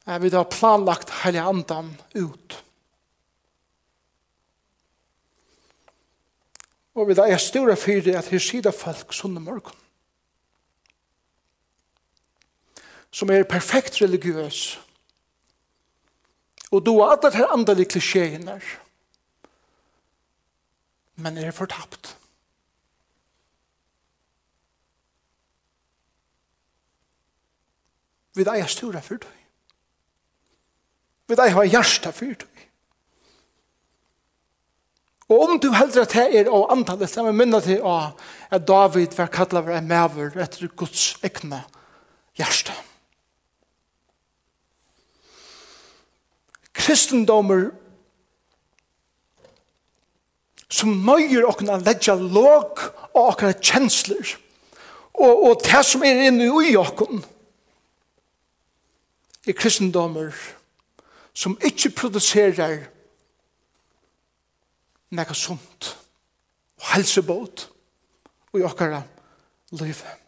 at 0.07 0.23
vi 0.23 0.31
har 0.31 0.45
planlagt 0.53 1.11
hele 1.25 1.43
andan 1.43 1.89
ut. 2.15 2.61
Og 6.95 7.09
vi 7.09 7.17
er 7.19 7.41
stora 7.43 7.75
fyrir 7.75 8.19
at 8.19 8.29
her 8.31 8.39
sida 8.39 8.71
folk 8.71 9.17
sunne 9.17 9.41
morgon 9.43 9.84
som 13.15 13.31
er 13.31 13.47
perfekt 13.47 14.01
religiøs. 14.03 14.81
Og 16.75 16.83
du 16.83 16.97
har 16.99 17.15
alle 17.15 17.31
her 17.37 17.53
andre 17.55 17.85
klisjeene, 17.85 18.61
Men 21.17 21.37
er 21.39 21.51
fortapt. 21.55 22.17
Vi 28.35 28.43
eier 28.43 28.67
stora 28.67 28.99
for 28.99 29.23
deg. 29.23 29.43
Vi 31.31 31.37
eier 31.39 31.55
har 31.55 31.69
hjärsta 31.71 32.11
for 32.11 32.35
deg. 32.35 32.65
Og 35.31 35.45
om 35.47 35.61
du 35.63 35.71
heldur 35.73 36.03
at 36.03 36.17
det 36.17 36.25
er 36.41 36.51
å 36.51 36.65
antallet, 36.75 37.09
så 37.09 37.23
er 37.23 37.31
vi 37.31 37.39
minnet 37.39 37.65
til 37.65 37.87
at 37.87 38.67
David 38.67 39.15
var 39.17 39.31
kallet 39.33 39.63
for 39.63 39.77
en 39.79 39.87
maver 39.89 40.35
etter 40.43 40.67
Guds 40.75 41.15
ekne 41.23 41.63
hjerte. 42.35 42.75
kristendommer 46.85 47.71
som 50.69 50.91
nøyer 51.07 51.47
okna 51.49 51.79
ledja 51.81 52.17
låg 52.19 52.83
og 53.15 53.21
okra 53.23 53.53
kjensler 53.57 54.35
og, 55.15 55.33
og 55.33 55.63
det 55.65 55.85
som 55.87 56.03
er 56.05 56.27
inne 56.29 56.49
i 56.67 56.75
okken 56.77 57.23
er 59.45 59.57
kristendommer 59.57 60.35
som 61.35 61.57
ikke 61.67 61.95
produserer 61.95 62.83
nekka 65.15 65.37
sunt 65.37 65.95
og 66.81 66.91
helsebåt 66.95 67.69
og 68.53 68.61
i 68.61 68.67
okkara 68.67 69.03
livet 69.75 70.21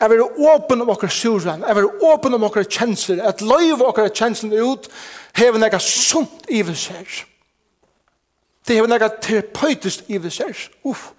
Jeg 0.00 0.10
vil 0.10 0.22
åpne 0.24 0.82
om 0.82 0.90
okra 0.94 1.08
suran, 1.12 1.64
jeg 1.68 1.76
vil 1.76 1.88
åpne 2.08 2.38
om 2.38 2.44
okra 2.48 2.62
kjensler, 2.64 3.20
at 3.20 3.42
løyve 3.44 3.84
okra 3.84 4.08
kjensler 4.08 4.62
ut 4.64 4.88
hever 5.36 5.58
nekka 5.58 5.78
sunt 5.78 6.48
i 6.48 6.62
vi 6.62 6.74
ser. 6.74 7.24
Det 8.66 8.76
hever 8.76 8.88
nekka 8.88 9.08
terapeutisk 9.22 10.08
vi 10.08 10.30
ser. 10.30 10.68
Uff, 10.84 11.10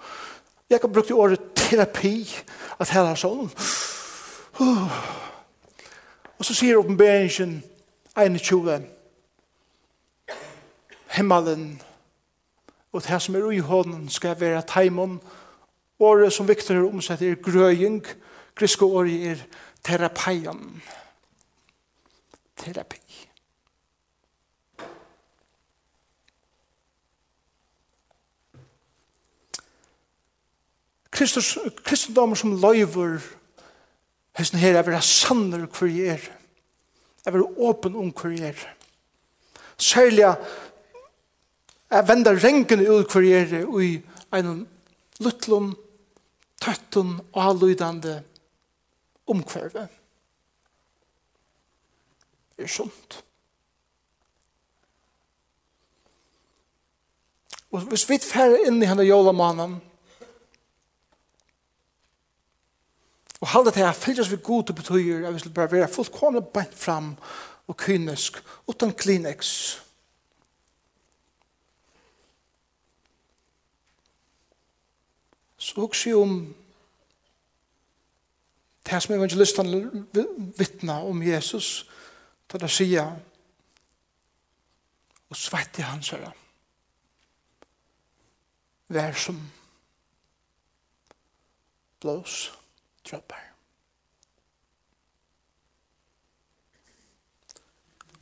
jeg 0.70 0.82
kan 0.82 0.94
bruke 0.94 1.14
ordet 1.14 1.40
terapi 1.56 2.28
at 2.80 2.90
hella 2.90 3.16
sånn. 3.16 3.52
Og 6.38 6.46
så 6.46 6.56
sier 6.56 6.80
oppenberingen 6.80 7.62
21 8.16 8.88
himmelen 11.16 11.82
og 12.92 13.04
det 13.04 13.22
som 13.24 13.36
er 13.36 13.46
ui 13.48 13.60
hånden 13.60 14.10
skal 14.12 14.40
være 14.40 14.64
taimon 14.68 15.20
året 16.00 16.34
som 16.34 16.48
Victor 16.48 16.76
har 16.76 16.88
omsett 16.88 17.22
er 17.22 17.40
grøying 17.40 18.04
griske 18.56 18.86
året 18.86 19.28
er 19.32 19.44
terapeian 19.84 20.82
terapi 22.60 23.31
Kristus, 31.22 31.54
kristendommer 31.86 32.40
som 32.40 32.56
løyver 32.58 33.20
hesten 34.40 34.58
her 34.58 34.80
er 34.80 34.86
vera 34.88 35.04
sanner 35.06 35.68
hver 35.68 35.92
jeg 35.94 36.16
er. 36.16 36.24
Jeg 37.22 37.36
er 37.38 37.60
åpen 37.62 37.94
om 37.94 38.08
hver 38.10 38.32
jeg 38.34 38.56
er. 38.56 38.64
Særlig 39.78 40.24
jeg 41.92 42.08
vender 42.08 42.40
rengene 42.42 42.88
ut 42.90 43.14
hvor 43.14 43.22
jeg 43.22 43.52
er 43.54 43.68
i 43.84 43.92
en 44.40 44.64
luttlom, 45.22 45.76
tøttum 46.58 47.20
og 47.20 47.44
allydande 47.52 48.16
omkvarve. 49.30 49.86
Det 52.58 52.66
er 52.66 52.74
sånt. 52.80 53.20
Og 57.70 57.86
hvis 57.94 58.10
vi 58.10 58.18
færre 58.26 58.66
inn 58.66 58.82
i 58.82 58.90
henne 58.90 59.06
jólamannen, 59.06 59.78
Og 63.42 63.48
halda 63.48 63.72
til 63.72 63.86
at 63.86 63.96
fylgjast 63.96 64.32
vi 64.32 64.38
god 64.44 64.64
til 64.64 64.76
betyr 64.78 65.28
at 65.28 65.34
vi 65.34 65.40
skal 65.40 65.52
bare 65.52 65.72
være 65.72 65.90
fullkomne 65.90 66.42
bænt 66.42 66.76
fram 66.78 67.16
og 67.68 67.78
kynisk 67.78 68.44
utan 68.68 68.94
Kleenex. 68.94 69.78
Så 75.58 75.74
hugsi 75.76 76.10
jeg 76.10 76.18
om 76.18 76.56
det 78.86 79.04
som 79.04 79.16
evangelisten 79.16 80.08
vittna 80.58 81.02
om 81.06 81.24
Jesus 81.24 81.90
da 82.52 82.58
det 82.58 82.70
sier 82.74 83.14
og 85.30 85.38
svett 85.38 85.80
i 85.80 85.86
hans 85.88 86.10
høyre. 86.10 86.34
vær 88.92 89.14
som 89.16 89.38
blås 92.02 92.52
blås 92.52 92.61
droppar. 93.12 93.48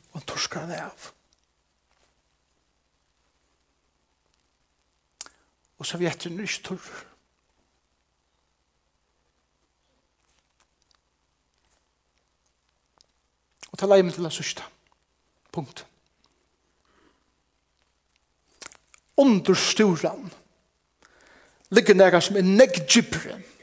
Og 0.10 0.18
han 0.18 0.26
torskar 0.26 0.66
han 0.66 0.74
av. 0.74 1.12
Og 5.80 5.86
så 5.88 6.00
vet 6.02 6.24
du 6.24 6.42
ikke 6.42 6.64
torr. 6.66 6.90
Og 13.70 13.78
ta 13.80 13.88
leie 13.88 14.04
meg 14.04 14.18
til 14.18 14.26
det 14.28 14.34
sørste. 14.36 14.66
Punkt. 15.56 15.86
Under 19.20 19.56
storan 19.56 20.28
ligger 21.70 21.96
nega 21.96 22.20
som 22.24 22.36
er 22.40 22.48
negdjypere. 22.48 23.38
Punkt 23.38 23.59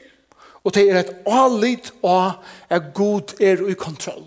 Og 0.67 0.73
det 0.75 0.83
er 0.91 0.99
et 0.99 1.11
alit 1.31 1.93
og 2.03 2.43
er 2.69 2.89
god 2.93 3.37
er 3.39 3.61
i 3.71 3.73
kontroll. 3.73 4.25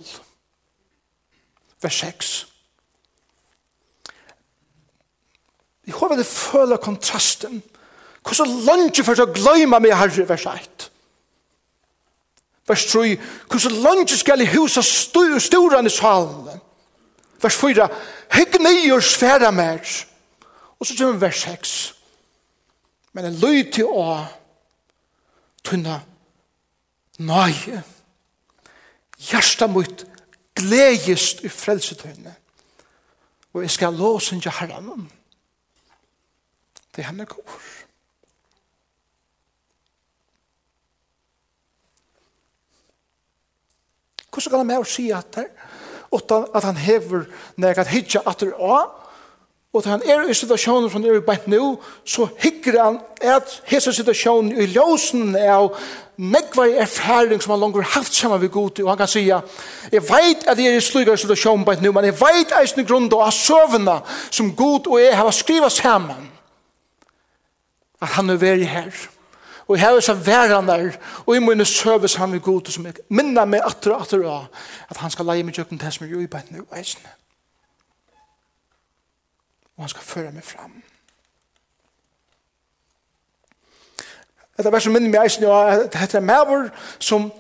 Vers 1.83 1.94
6. 2.00 2.31
Jeg 5.87 5.94
håper 5.94 6.16
det 6.16 6.26
føler 6.26 6.76
kontrasten. 6.76 7.62
Hvordan 8.24 8.57
langt 8.64 9.03
for 9.05 9.20
å 9.20 9.29
gløyma 9.29 9.83
meg 9.85 9.92
herre, 9.96 10.24
vers 10.29 10.48
1. 10.48 10.88
Vers 12.68 12.88
3. 12.88 13.14
Hvordan 13.50 13.79
langt 13.85 14.16
skal 14.16 14.40
jeg 14.40 14.55
huset 14.55 14.85
storan 15.44 15.87
i 15.87 15.92
salen. 15.92 16.61
Vers 17.42 17.57
4. 17.57 17.88
Hegg 18.33 18.61
nøyer 18.64 19.05
sfæra 19.05 19.50
mer. 19.53 19.85
Og 20.81 20.87
så 20.87 20.96
kommer 20.96 21.20
vers 21.20 21.44
6. 21.44 21.81
Men 23.12 23.29
en 23.29 23.42
løy 23.42 23.66
til 23.74 23.92
å 23.92 24.22
tunne 25.64 26.07
Nei, 27.20 27.52
hjertet 29.20 29.68
mot 29.68 30.04
gledest 30.56 31.42
i 31.44 31.50
frelsetøyene. 31.52 32.33
Og 33.52 33.64
jeg 33.64 33.74
skal 33.74 33.96
låse 33.96 34.37
ikke 34.37 34.54
herren. 34.61 35.11
Det 36.96 37.02
er 37.02 37.11
henne 37.11 37.26
går. 37.28 37.61
Hvordan 44.30 44.50
kan 44.50 44.61
han 44.62 44.66
med 44.66 44.80
å 44.80 44.87
si 44.87 45.11
at, 45.12 45.35
det, 45.35 45.48
at 46.54 46.64
han 46.64 46.78
hever 46.78 47.26
når 47.56 47.68
jeg 47.68 47.78
kan 47.80 47.90
hitje 47.90 48.22
at 48.24 48.40
det 48.40 48.52
er 48.54 49.00
Og 49.70 49.85
da 49.85 49.92
han 49.94 50.02
er 50.02 50.26
i 50.26 50.35
situasjonen 50.35 50.90
som 50.90 50.98
han 50.98 51.11
er 51.11 51.20
i 51.20 51.22
bænt 51.22 51.46
nå, 51.46 51.76
så 52.02 52.26
hikker 52.42 52.78
han 52.83 52.96
at 53.22 53.52
hese 53.70 53.92
situasjonen 53.94 54.56
i 54.59 54.66
ljósen 54.66 55.37
er 55.38 55.52
av 55.54 55.76
negvar 56.18 56.72
erfaring 56.83 57.38
som 57.40 57.54
han 57.54 57.62
langer 57.62 57.87
haft 57.92 58.14
saman 58.14 58.42
ved 58.42 58.50
god, 58.50 58.80
og 58.83 58.90
han 58.90 58.98
kan 58.98 59.09
sija, 59.09 59.38
jeg 59.92 60.02
veit 60.09 60.42
at 60.50 60.59
jeg 60.59 60.74
er 60.74 60.80
i 60.80 60.83
slugar 60.83 61.16
situasjonen 61.16 61.64
bænt 61.64 61.85
nu, 61.87 61.92
men 61.94 62.09
jeg 62.09 62.18
veit 62.18 62.56
eisen 62.59 62.83
i 62.83 62.87
grunn 62.88 63.06
av 63.14 63.30
søvna 63.30 64.00
som 64.30 64.50
god 64.59 64.90
og 64.90 64.98
jeg 65.00 65.16
har 65.16 65.30
skriva 65.38 65.70
saman 65.70 66.26
at 68.00 68.16
han 68.16 68.30
er 68.33 68.40
veri 68.40 68.66
her. 68.66 68.90
Og 69.68 69.76
jeg 69.78 69.87
har 69.87 69.94
vært 69.94 70.66
der 70.66 70.87
og 71.26 71.35
jeg 71.35 71.46
mine 71.46 71.64
søve 71.64 72.09
saman 72.09 72.40
ved 72.40 72.40
god, 72.42 72.74
som 72.74 72.87
jeg 72.87 72.98
minna 73.09 73.46
meg 73.46 73.62
atter 73.62 73.94
og 73.94 74.02
atter 74.02 74.26
av 74.26 74.66
at 74.90 74.98
han 74.98 75.14
skal 75.14 75.30
leie 75.30 75.46
meg 75.46 75.54
tjøkken 75.54 75.78
til 75.78 75.92
som 75.94 76.09
er 76.09 76.18
i 76.18 76.26
bænt 76.26 76.50
nu 76.50 76.66
eisen 76.74 77.06
og 79.81 79.87
han 79.87 79.88
skal 79.88 80.05
føre 80.05 80.31
meg 80.37 80.45
fram. 80.45 80.75
Det 84.57 84.66
Dette 84.66 84.81
som 84.85 84.93
minner 84.93 85.09
meg 85.09 85.25
eisen 85.25 85.47
jo 85.47 85.55
at 85.57 85.87
dette 85.95 86.19
er 86.19 86.27
maver 86.27 86.69
som 87.01 87.31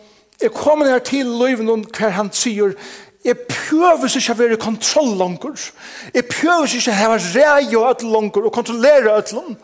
er 0.40 0.48
kommet 0.48 0.88
her 0.88 1.02
til 1.04 1.28
løyven 1.28 1.68
og 1.68 1.84
hver 1.92 2.16
han 2.16 2.32
sier 2.32 2.72
jeg 3.20 3.36
prøver 3.44 4.08
ikke 4.08 4.32
å 4.32 4.38
være 4.38 4.56
kontroll 4.56 5.10
langer. 5.20 5.66
Jeg 6.14 6.24
prøver 6.32 6.78
ikke 6.78 6.94
å 6.94 7.00
ha 7.02 7.18
rei 7.20 7.66
og 7.76 7.90
et 7.90 8.06
langer 8.08 8.48
og 8.48 8.54
kontrollere 8.56 9.18
et 9.20 9.34
langer. 9.36 9.58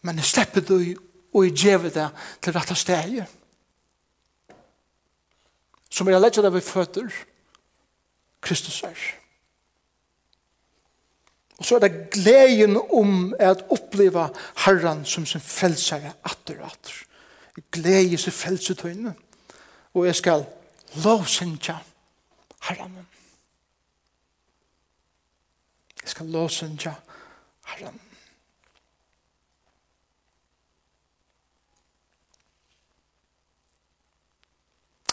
Men 0.00 0.22
jeg 0.22 0.30
slipper 0.30 0.64
det 0.64 0.82
og 1.34 1.44
jeg 1.44 1.58
gjør 1.66 1.90
det 1.92 2.08
til 2.40 2.56
rett 2.56 2.72
og 2.72 2.80
steg. 2.80 3.18
Som 5.92 6.08
jeg 6.08 6.24
legger 6.24 6.48
av 6.48 6.56
ved 6.56 6.64
føtter 6.64 7.12
Kristus 8.40 8.80
er. 8.88 9.21
Og 11.58 11.64
så 11.64 11.74
er 11.76 11.84
det 11.84 12.10
gleden 12.10 12.76
om 12.76 13.34
at 13.38 13.64
oppleve 13.70 14.28
Herren 14.64 15.04
som 15.04 15.26
sin 15.26 15.40
frelsere 15.40 16.12
atter 16.24 16.60
og 16.60 16.66
atter. 16.72 17.04
Glede 17.72 18.18
seg 18.18 18.32
frelsetøyne. 18.32 19.14
Og 19.94 20.06
jeg 20.06 20.16
skal 20.16 20.46
lovsynkja 21.04 21.76
Herren. 22.68 22.96
Jeg 26.02 26.10
skal 26.10 26.26
lovsynkja 26.26 26.94
Herren. 27.66 28.00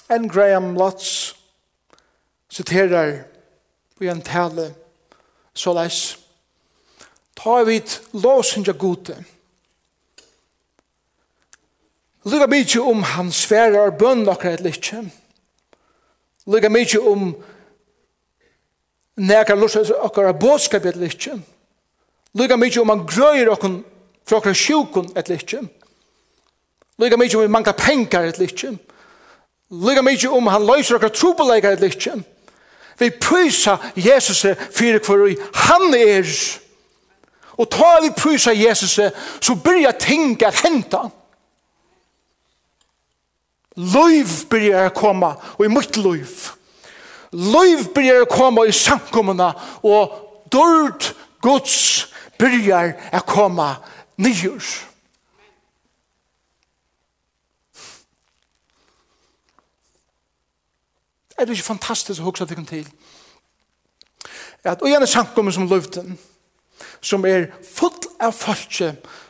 En 0.09 0.29
Graham 0.29 0.73
Lutz 0.73 1.35
siterar 2.49 3.25
i 4.01 4.07
en 4.07 4.21
tale 4.21 4.73
så 5.53 5.73
leis 5.73 6.18
ta 7.43 7.63
vi 7.63 7.81
låsen 8.11 8.65
av 8.69 8.77
gode. 8.77 9.15
Lika 12.23 12.47
mykje 12.47 12.81
om 12.83 13.03
han 13.03 13.31
sverar 13.31 13.93
bønn 13.95 14.25
nokre 14.27 14.57
et 14.57 14.63
litje. 14.63 15.05
Lika 16.51 16.69
mykje 16.69 16.99
om 16.99 17.31
nekar 19.19 19.57
lusta 19.57 19.85
okkara 20.03 20.33
bådskap 20.35 20.85
et 20.85 20.99
litje. 20.99 21.37
Lika 22.35 22.57
mykje 22.59 22.83
om 22.83 22.91
han 22.91 23.05
grøyer 23.07 23.53
okkon 23.55 23.79
fra 24.27 24.41
okkara 24.41 24.55
sjukon 24.55 25.07
et 25.15 25.31
litje. 25.31 25.63
Lika 26.99 27.17
mykje 27.17 27.39
om 27.39 27.47
vi 27.47 27.55
manka 27.55 27.73
penkar 27.73 28.27
et 28.27 28.39
litje. 28.41 28.75
Lika 29.71 30.03
mykje 30.03 30.35
om 30.35 30.51
han 30.51 30.67
løyser 30.67 30.99
okkara 30.99 31.15
trobeleikar 31.15 31.77
et 31.77 31.87
litje. 31.87 32.19
Vi 32.99 33.13
prysa 33.15 33.77
Jesus 33.95 34.43
fyrir 34.75 34.99
hver 34.99 35.39
han 35.55 35.93
er 35.95 36.27
Og 37.59 37.67
ta 37.71 37.97
vi 38.01 38.11
prysa 38.15 38.53
Jesus, 38.55 38.99
så 39.41 39.55
byrja 39.55 39.91
ting 39.99 40.43
at 40.43 40.61
henta. 40.63 41.09
Løyv 43.75 44.31
byrja 44.49 44.85
å 44.87 44.95
koma, 44.95 45.33
og 45.57 45.65
i 45.65 45.71
mitt 45.71 45.99
løyv. 45.99 46.37
Løyv 47.35 47.89
byrja 47.95 48.23
å 48.23 48.29
koma 48.31 48.63
i 48.67 48.75
samkommuna, 48.75 49.51
og 49.83 50.15
dørd 50.51 51.11
Guds 51.43 52.07
byrja 52.39 52.81
å 53.19 53.21
koma 53.27 53.73
nyr. 54.19 54.63
Er 61.39 61.47
det 61.47 61.55
ikke 61.55 61.71
fantastisk 61.71 62.19
å 62.19 62.27
hugsa 62.27 62.47
det 62.47 62.59
til? 62.67 62.87
At, 64.63 64.81
og 64.81 64.89
gjerne 64.91 65.07
samkommer 65.07 65.55
som 65.55 65.69
løyvden, 65.71 66.17
som 67.01 67.25
er 67.25 67.49
full 67.63 67.95
av 68.19 68.33
folk 68.35 68.81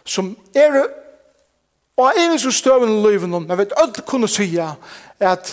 som 0.05 0.34
er 0.58 0.82
og 1.99 2.15
er 2.15 2.38
så 2.39 2.51
støvende 2.55 3.01
løyven 3.03 3.34
men 3.36 3.58
vet 3.60 3.75
alt 3.77 3.99
kunne 4.08 4.27
si 4.32 4.53
at 4.60 5.49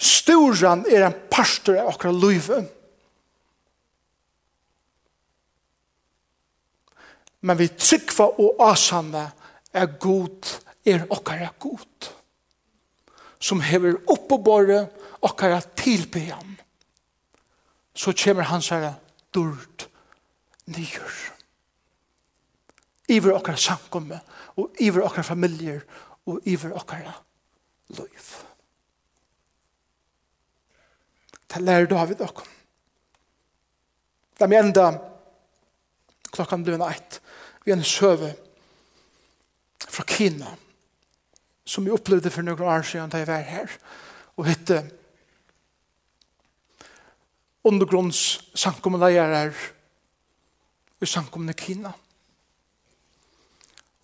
storan 0.00 0.82
er 0.90 1.06
en 1.06 1.18
pastor 1.30 1.78
av 1.78 1.92
akkurat 1.92 2.16
løyven. 2.18 2.66
Men 7.40 7.58
vi 7.58 7.68
tryggva 7.72 8.26
og 8.42 8.58
asanne 8.66 9.28
er 9.72 9.92
god, 10.00 10.56
er 10.84 11.06
akkurat 11.06 11.54
god. 11.62 12.10
Som 13.40 13.62
hever 13.64 14.00
opp 14.10 14.32
og 14.32 14.42
bare 14.44 14.80
akkurat 15.24 15.70
tilbyen. 15.78 16.58
Så 17.94 18.12
kommer 18.12 18.48
han 18.50 18.64
herre 18.70 18.94
dørt 19.34 19.89
nyer. 20.76 21.16
Iver 23.10 23.34
okkar 23.34 23.58
samkomme, 23.58 24.20
og 24.56 24.78
iver 24.82 25.04
okkar 25.06 25.26
familjer, 25.26 25.82
og 26.30 26.46
iver 26.46 26.76
okkar 26.78 27.08
liv. 27.96 28.30
Det 31.50 31.62
lærer 31.62 31.90
David 31.90 32.20
okkom. 32.22 32.46
Da 34.38 34.46
vi 34.46 34.56
enda 34.56 34.86
klokkan 36.30 36.62
blir 36.64 36.80
eit, 36.86 37.18
vi 37.66 37.74
en 37.74 37.84
søve 37.84 38.30
fra 39.80 40.04
Kina, 40.06 40.54
som 41.66 41.84
vi 41.84 41.92
opplevde 41.92 42.30
for 42.30 42.46
noen 42.46 42.62
år 42.62 42.86
siden 42.86 43.10
da 43.10 43.20
jeg 43.20 43.28
var 43.28 43.44
her, 43.44 43.74
og 44.38 44.46
hitte 44.46 44.78
undergrunds 47.66 48.40
samkommeleier 48.56 49.52
i 51.00 51.08
samkomne 51.08 51.54
Kina. 51.56 51.92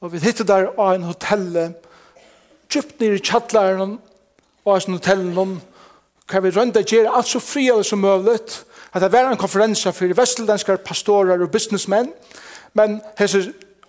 Og 0.00 0.12
vi 0.12 0.20
hittet 0.20 0.48
der 0.48 0.70
av 0.76 0.94
en 0.94 1.08
hotell, 1.08 1.74
djupt 2.72 3.00
nere 3.00 3.16
i 3.16 3.22
kjattlaren, 3.24 3.96
av 4.66 4.78
en 4.78 4.96
hotell, 4.98 5.24
hva 6.26 6.42
vi 6.42 6.52
rønda 6.52 6.82
gjør, 6.82 7.12
alt 7.12 7.30
så 7.30 7.40
fri 7.42 7.68
eller 7.68 7.84
det 7.84 7.90
som 7.90 8.02
møvlet, 8.02 8.56
at 8.92 9.02
det 9.02 9.12
var 9.12 9.30
en 9.30 9.40
konferensa 9.40 9.92
for 9.94 10.16
vesteldenskar 10.16 10.82
pastorer 10.84 11.40
og 11.42 11.52
businessmenn, 11.52 12.10
men 12.76 13.00
hese 13.18 13.46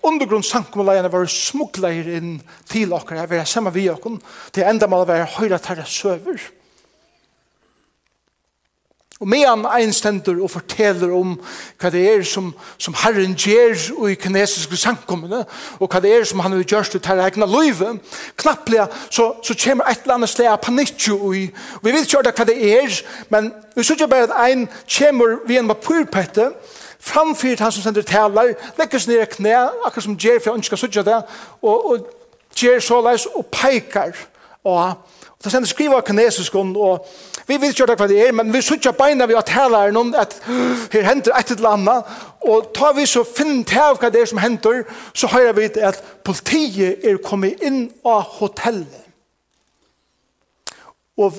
undergrundssankomleiene 0.08 1.12
var 1.12 1.28
smugleir 1.32 2.08
inn 2.18 2.38
til 2.70 2.94
okkar, 2.96 3.24
jeg 3.24 3.32
var 3.32 3.50
sammen 3.50 3.76
vi 3.76 3.88
okkar, 3.92 4.20
til 4.56 4.68
enda 4.68 4.88
mal 4.88 5.08
var 5.08 5.26
høyra 5.38 5.60
terra 5.64 5.86
søver, 5.88 6.40
Og 9.20 9.28
medan 9.28 9.66
ein 9.66 9.94
stender 9.94 10.38
og 10.44 10.52
forteller 10.52 11.10
om 11.18 11.32
hva 11.82 11.90
det 11.90 12.04
er 12.06 12.24
som, 12.28 12.52
som 12.78 12.94
Herren 13.02 13.34
gjør 13.34 14.06
i 14.12 14.18
kinesiske 14.22 14.78
samkommene, 14.78 15.40
og 15.80 15.90
hva 15.90 16.02
det 16.04 16.12
er 16.14 16.28
som 16.30 16.44
han 16.46 16.54
har 16.54 16.62
gjort 16.62 16.92
til 16.94 17.02
her 17.08 17.24
egna 17.26 17.48
løyve, 17.50 17.96
knapplega 18.38 18.86
så, 19.10 19.32
så 19.42 19.58
kommer 19.64 19.90
et 19.90 20.06
eller 20.06 20.20
annet 20.20 20.30
slag 20.30 20.52
av 20.52 20.62
panikk 20.62 21.08
i. 21.34 21.48
Vi 21.82 21.96
vet 21.96 22.06
ikke 22.06 22.36
hva 22.38 22.46
det 22.46 22.58
er, 22.76 23.02
men 23.34 23.50
vi 23.76 23.84
synes 23.84 24.06
bare 24.06 24.30
at 24.30 24.38
ein 24.46 24.68
kommer 24.98 25.40
vi 25.48 25.58
en 25.58 25.74
papurpette, 25.74 26.52
framfyrt 27.00 27.60
han 27.60 27.72
som 27.72 27.84
sender 27.84 28.06
taler, 28.06 28.54
legger 28.78 29.02
seg 29.02 29.16
ned 29.16 29.24
i 29.24 29.34
knæ, 29.34 29.58
akkurat 29.86 30.06
som 30.06 30.18
gjør 30.18 30.40
for 30.40 30.52
jeg 30.52 30.62
ønsker 30.62 30.78
å 30.78 30.82
sitte 30.82 31.06
det, 31.08 31.20
og, 31.62 31.90
og 31.90 32.58
gjør 32.58 32.82
såleis 32.86 33.26
og 33.34 33.46
peikar 33.54 34.14
og 34.68 34.94
Og 35.32 35.44
det 35.44 35.52
sender 35.52 35.70
skriva 35.70 36.02
kinesisk 36.02 36.56
og 36.56 37.08
vi 37.48 37.56
vet 37.62 37.80
ikke 37.80 37.96
hva 37.96 38.08
det 38.10 38.20
er, 38.28 38.34
men 38.36 38.52
vi 38.54 38.62
sutja 38.62 38.92
beina 38.92 39.26
vi 39.30 39.36
at 39.38 39.48
taler 39.48 39.94
noen 39.96 40.16
at 40.20 40.34
her 40.92 41.06
henter 41.08 41.36
et 41.38 41.52
eller 41.56 41.78
annet, 41.78 42.16
og 42.44 42.72
tar 42.76 42.96
vi 42.98 43.06
så 43.08 43.24
finn 43.24 43.64
til 43.68 43.96
hva 44.00 44.10
det 44.12 44.22
er 44.22 44.30
som 44.32 44.42
henter, 44.44 44.84
så 45.14 45.30
hører 45.32 45.56
vi 45.56 45.70
at 45.80 46.02
politiet 46.28 47.06
er 47.06 47.22
kommet 47.24 47.64
inn 47.64 47.86
av 48.04 48.26
hotellet. 48.40 49.06
Og 51.18 51.34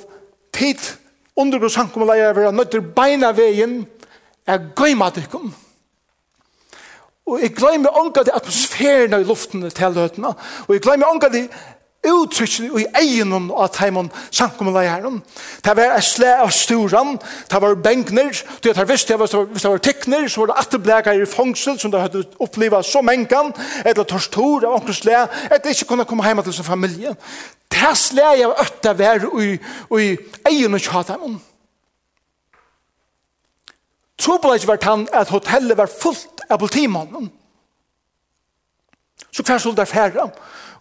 tid 0.55 0.81
undergrunnshankommeleier 1.39 2.35
vil 2.35 2.49
ha 2.49 2.55
nødt 2.55 2.73
til 2.73 2.83
beina 2.97 3.31
veien 3.37 3.83
er 4.49 4.71
gøymatikken. 4.77 5.53
Og 7.29 7.43
jeg 7.43 7.53
glemmer 7.55 7.93
ånka 8.01 8.25
til 8.25 8.33
atmosfæren 8.35 9.21
i 9.21 9.27
luften 9.29 9.69
til 9.71 9.95
løtene, 9.95 10.33
og 10.67 10.73
jeg 10.75 10.83
glemmer 10.83 11.13
ånka 11.13 11.29
til 11.29 11.51
uttrykken 12.07 12.79
i 12.79 12.87
egen 13.01 13.33
av 13.51 13.69
teimen 13.75 14.11
samkommunlegjeren. 14.31 15.19
Det 15.65 15.75
var 15.77 15.97
et 15.97 16.05
slæ 16.05 16.35
av 16.45 16.53
sturen, 16.55 17.17
det 17.51 17.61
var 17.63 17.75
bengner, 17.83 18.31
det 18.63 18.77
var 18.77 18.89
visst, 18.89 19.09
det 19.09 19.19
var, 19.19 19.45
hvis 19.53 19.63
det 19.63 19.71
var 19.71 19.83
tekner, 19.83 20.29
så 20.29 20.41
var 20.41 20.53
det 20.53 20.59
atterbleker 20.63 21.23
i 21.23 21.27
fangsel, 21.27 21.79
som 21.79 21.93
det 21.93 22.01
hadde 22.01 22.25
opplevd 22.41 22.87
så 22.87 23.03
mengan, 23.03 23.53
eller 23.85 24.07
torstor 24.07 24.67
av 24.69 24.79
onkel 24.79 24.95
slæ, 24.95 25.27
etter 25.51 25.75
ikke 25.75 25.91
kunne 25.93 26.07
komme 26.09 26.27
hjemme 26.27 26.47
til 26.47 26.55
sin 26.55 26.69
familie. 26.69 27.17
Det 27.73 27.93
slæ 27.99 28.33
jeg 28.39 28.49
var 28.49 28.65
øtta 28.65 28.95
vær 28.99 29.29
i, 29.43 29.53
i 29.99 30.09
egen 30.53 30.79
av 30.79 31.05
teimen. 31.05 31.39
Trobladje 34.19 34.67
var 34.67 34.81
tann 34.83 35.07
at 35.15 35.31
hotellet 35.31 35.79
var 35.79 35.91
fullt 35.91 36.43
av 36.51 36.59
politimannen. 36.59 37.29
Så 39.39 39.45
hver 39.47 39.59
skulle 39.63 39.79
det 39.79 39.87
fære. 39.89 40.25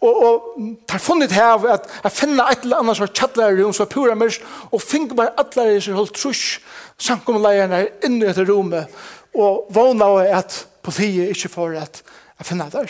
Og, 0.01 0.23
og 0.25 0.61
tar 0.89 1.01
funnet 1.01 1.31
her 1.31 1.61
at 1.73 1.85
jeg 2.03 2.11
finner 2.11 2.49
et 2.49 2.63
eller 2.65 2.81
annet 2.81 2.97
som 2.97 3.05
er 3.05 3.13
kjattlere 3.13 3.57
rom 3.59 3.73
som 3.73 3.85
er 3.85 3.91
pura 3.91 4.15
mørst, 4.17 4.41
og 4.71 4.81
finner 4.81 5.17
bare 5.17 5.35
atler 5.41 5.75
i 5.75 5.81
seg 5.81 5.97
holdt 5.97 6.17
trus, 6.17 6.41
samkommeleierne 7.01 7.83
er 7.83 8.05
inne 8.05 8.25
i 8.25 8.29
dette 8.31 8.45
rommet, 8.49 8.89
og 9.37 9.69
vågna 9.73 10.09
av 10.09 10.39
at 10.39 10.57
politiet 10.85 11.33
ikke 11.35 11.53
får 11.53 11.77
at 11.83 12.01
jeg 12.39 12.49
finner 12.49 12.73
det 12.73 12.87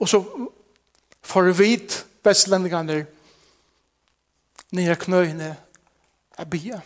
Og 0.00 0.08
så 0.08 0.22
får 1.24 1.48
vi 1.50 1.56
vidt 1.60 2.00
vestlendingene 2.24 3.04
nere 4.76 4.96
knøyene 4.96 5.56
er 6.36 6.48
bia. 6.52 6.80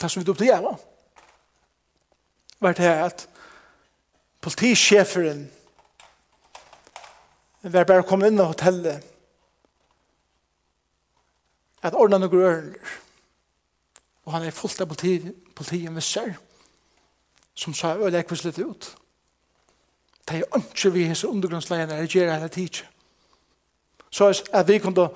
det 0.00 0.10
som 0.10 0.20
vi 0.20 0.26
tog 0.26 0.38
til 0.38 0.52
var 2.60 2.72
det 2.72 2.88
at 2.90 3.28
politisjeferen 4.40 5.50
var 7.62 7.84
bare 7.84 8.02
kommet 8.02 8.30
inn 8.30 8.40
i 8.40 8.46
hotellet 8.46 9.04
at 11.82 11.94
ordna 11.94 12.18
noen 12.18 12.32
grønner. 12.32 12.94
Og 14.26 14.34
han 14.34 14.44
er 14.44 14.54
fullt 14.54 14.82
av 14.82 14.90
politi, 14.90 15.32
politiet 15.56 15.92
med 15.94 16.04
seg 16.04 16.34
som 17.58 17.74
sa 17.74 17.94
øl 17.98 18.14
jeg 18.14 18.26
kvislet 18.28 18.58
ut. 18.62 18.88
Det 20.28 20.36
er 20.36 20.60
ikke 20.60 20.92
vi 20.94 21.06
hese 21.08 21.30
undergrunnsleiene 21.30 21.96
er 21.96 22.06
gjerne 22.06 22.36
hele 22.36 22.48
tid 22.52 22.82
Så 24.10 24.28
at 24.52 24.68
vi 24.68 24.78
kunne 24.78 25.08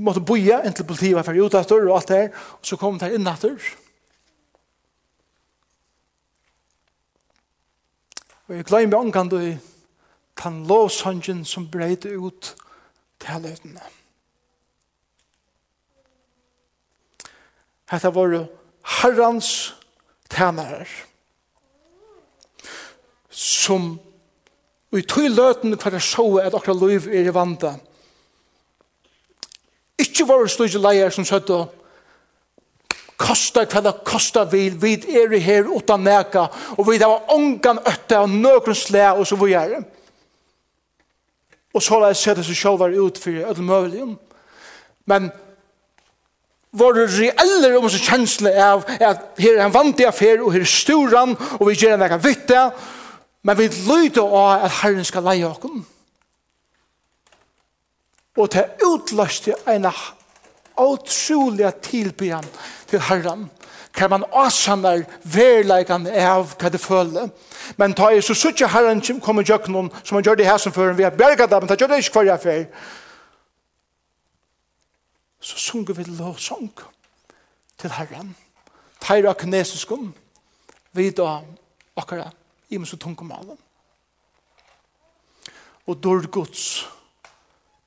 måtte 0.00 0.22
boja 0.24 0.62
inntil 0.64 0.86
politiet 0.88 1.16
var 1.16 1.26
ferdig 1.26 1.44
utaftur 1.46 1.84
og 1.86 1.96
alt 1.98 2.10
det 2.10 2.18
her, 2.18 2.42
og 2.58 2.66
så 2.66 2.78
kom 2.80 2.98
det 2.98 3.08
her 3.08 3.18
innaftur. 3.18 3.60
Og 8.48 8.56
jeg 8.56 8.66
glemmer 8.66 8.98
omkant 8.98 9.36
i 9.38 9.54
den 10.42 10.60
lovsangen 10.66 11.44
som 11.46 11.68
breide 11.70 12.16
ut 12.18 12.54
til 13.20 13.44
løtene. 13.44 13.84
Hette 17.90 18.14
var 18.14 18.36
herrans 19.00 19.74
tænare 20.30 20.86
som 23.30 23.98
og 24.90 24.98
i 24.98 25.06
tog 25.06 25.28
løytene 25.30 25.78
for 25.78 25.94
jeg 25.94 26.02
så 26.02 26.24
at 26.42 26.54
akkurat 26.54 26.82
liv 26.82 27.06
er 27.14 27.28
i 27.30 27.34
vandet 27.34 27.89
Ikke 30.00 30.26
var 30.28 30.42
det 30.42 30.54
styrke 30.54 30.80
leier 30.80 31.12
som 31.14 31.26
søtte 31.28 31.66
Kosta 33.20 33.66
hva 33.68 33.82
det 33.84 33.98
kosta 34.08 34.46
vil, 34.48 34.78
vi 34.80 34.94
er 35.20 35.34
her 35.44 35.66
utan 35.68 36.00
neka, 36.00 36.46
og 36.78 36.86
vi 36.88 36.96
var 37.02 37.28
ångan 37.34 37.82
øtte 37.84 38.16
og 38.16 38.30
nøkron 38.32 38.74
slæ, 38.74 39.10
og 39.12 39.26
så 39.28 39.36
vi 39.36 39.52
er. 39.52 39.74
Og 41.74 41.82
så 41.82 41.98
har 41.98 42.06
jeg 42.08 42.16
sett 42.16 42.40
det 42.40 42.46
som 42.48 42.56
sjål 42.56 42.78
var 42.80 42.96
ut 42.96 43.20
for 43.20 43.44
ødel 43.50 43.66
møvelig. 43.66 44.06
Men 45.04 45.28
vår 46.72 47.02
reelle 47.18 47.76
om 47.78 47.88
sin 47.90 48.06
kjensle 48.06 48.54
av 48.56 48.88
at 48.96 49.38
her 49.38 49.58
er 49.58 49.66
en 49.66 49.74
vantig 49.74 50.08
affær, 50.08 50.40
og 50.40 50.54
her 50.54 50.64
er 50.64 50.72
storan, 50.72 51.36
og 51.58 51.68
vi 51.68 51.76
gjør 51.76 51.98
en 51.98 52.04
vekka 52.06 52.20
vitte, 52.24 52.66
men 53.44 53.58
vi 53.58 53.68
lyder 53.68 54.24
av 54.24 54.64
at 54.64 54.78
herren 54.80 55.04
skal 55.04 55.28
leie 55.28 55.48
oss 55.48 55.60
og 58.40 58.52
det 58.54 58.66
utløste 58.86 59.54
en 59.68 59.88
utrolig 60.80 61.74
tilbyen 61.84 62.46
til 62.88 63.00
Herren 63.00 63.50
kan 63.92 64.10
man 64.10 64.24
asanar 64.32 65.02
verleikan 65.24 66.06
av 66.06 66.54
hva 66.56 66.70
det 66.70 66.80
føler. 66.80 67.28
Men 67.76 67.94
ta 67.94 68.10
er 68.10 68.22
så 68.24 68.36
suttje 68.38 68.68
herren 68.70 69.02
som 69.02 69.20
kommer 69.20 69.46
gjøk 69.46 69.66
noen 69.68 69.90
som 70.04 70.16
han 70.16 70.24
gjør 70.24 70.38
det 70.38 70.46
her 70.46 70.60
som 70.62 70.72
fører 70.72 70.96
vi 70.96 71.04
har 71.06 71.16
bergat 71.16 71.50
det, 71.50 71.58
men 71.60 71.68
ta 71.68 71.76
gjør 71.76 71.90
det 71.90 71.98
ikke 72.04 72.20
hver 72.20 72.30
jeg 72.30 72.42
fer. 72.44 72.62
Så 75.40 75.58
sunger 75.58 75.98
vi 75.98 76.06
lovsang 76.06 76.70
til 77.80 77.96
herren. 77.96 78.34
Teir 79.00 79.28
av 79.28 79.38
kinesiskum 79.40 80.12
vi 80.92 81.10
da 81.10 81.40
akkurat 81.98 82.36
i 82.70 82.78
mye 82.78 82.88
så 82.88 82.98
tunge 83.00 83.26
malen. 83.26 83.58
Og 85.90 85.98
dår 85.98 86.28
gods 86.30 86.86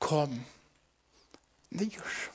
kom 0.04 0.44
nyr. 1.72 2.33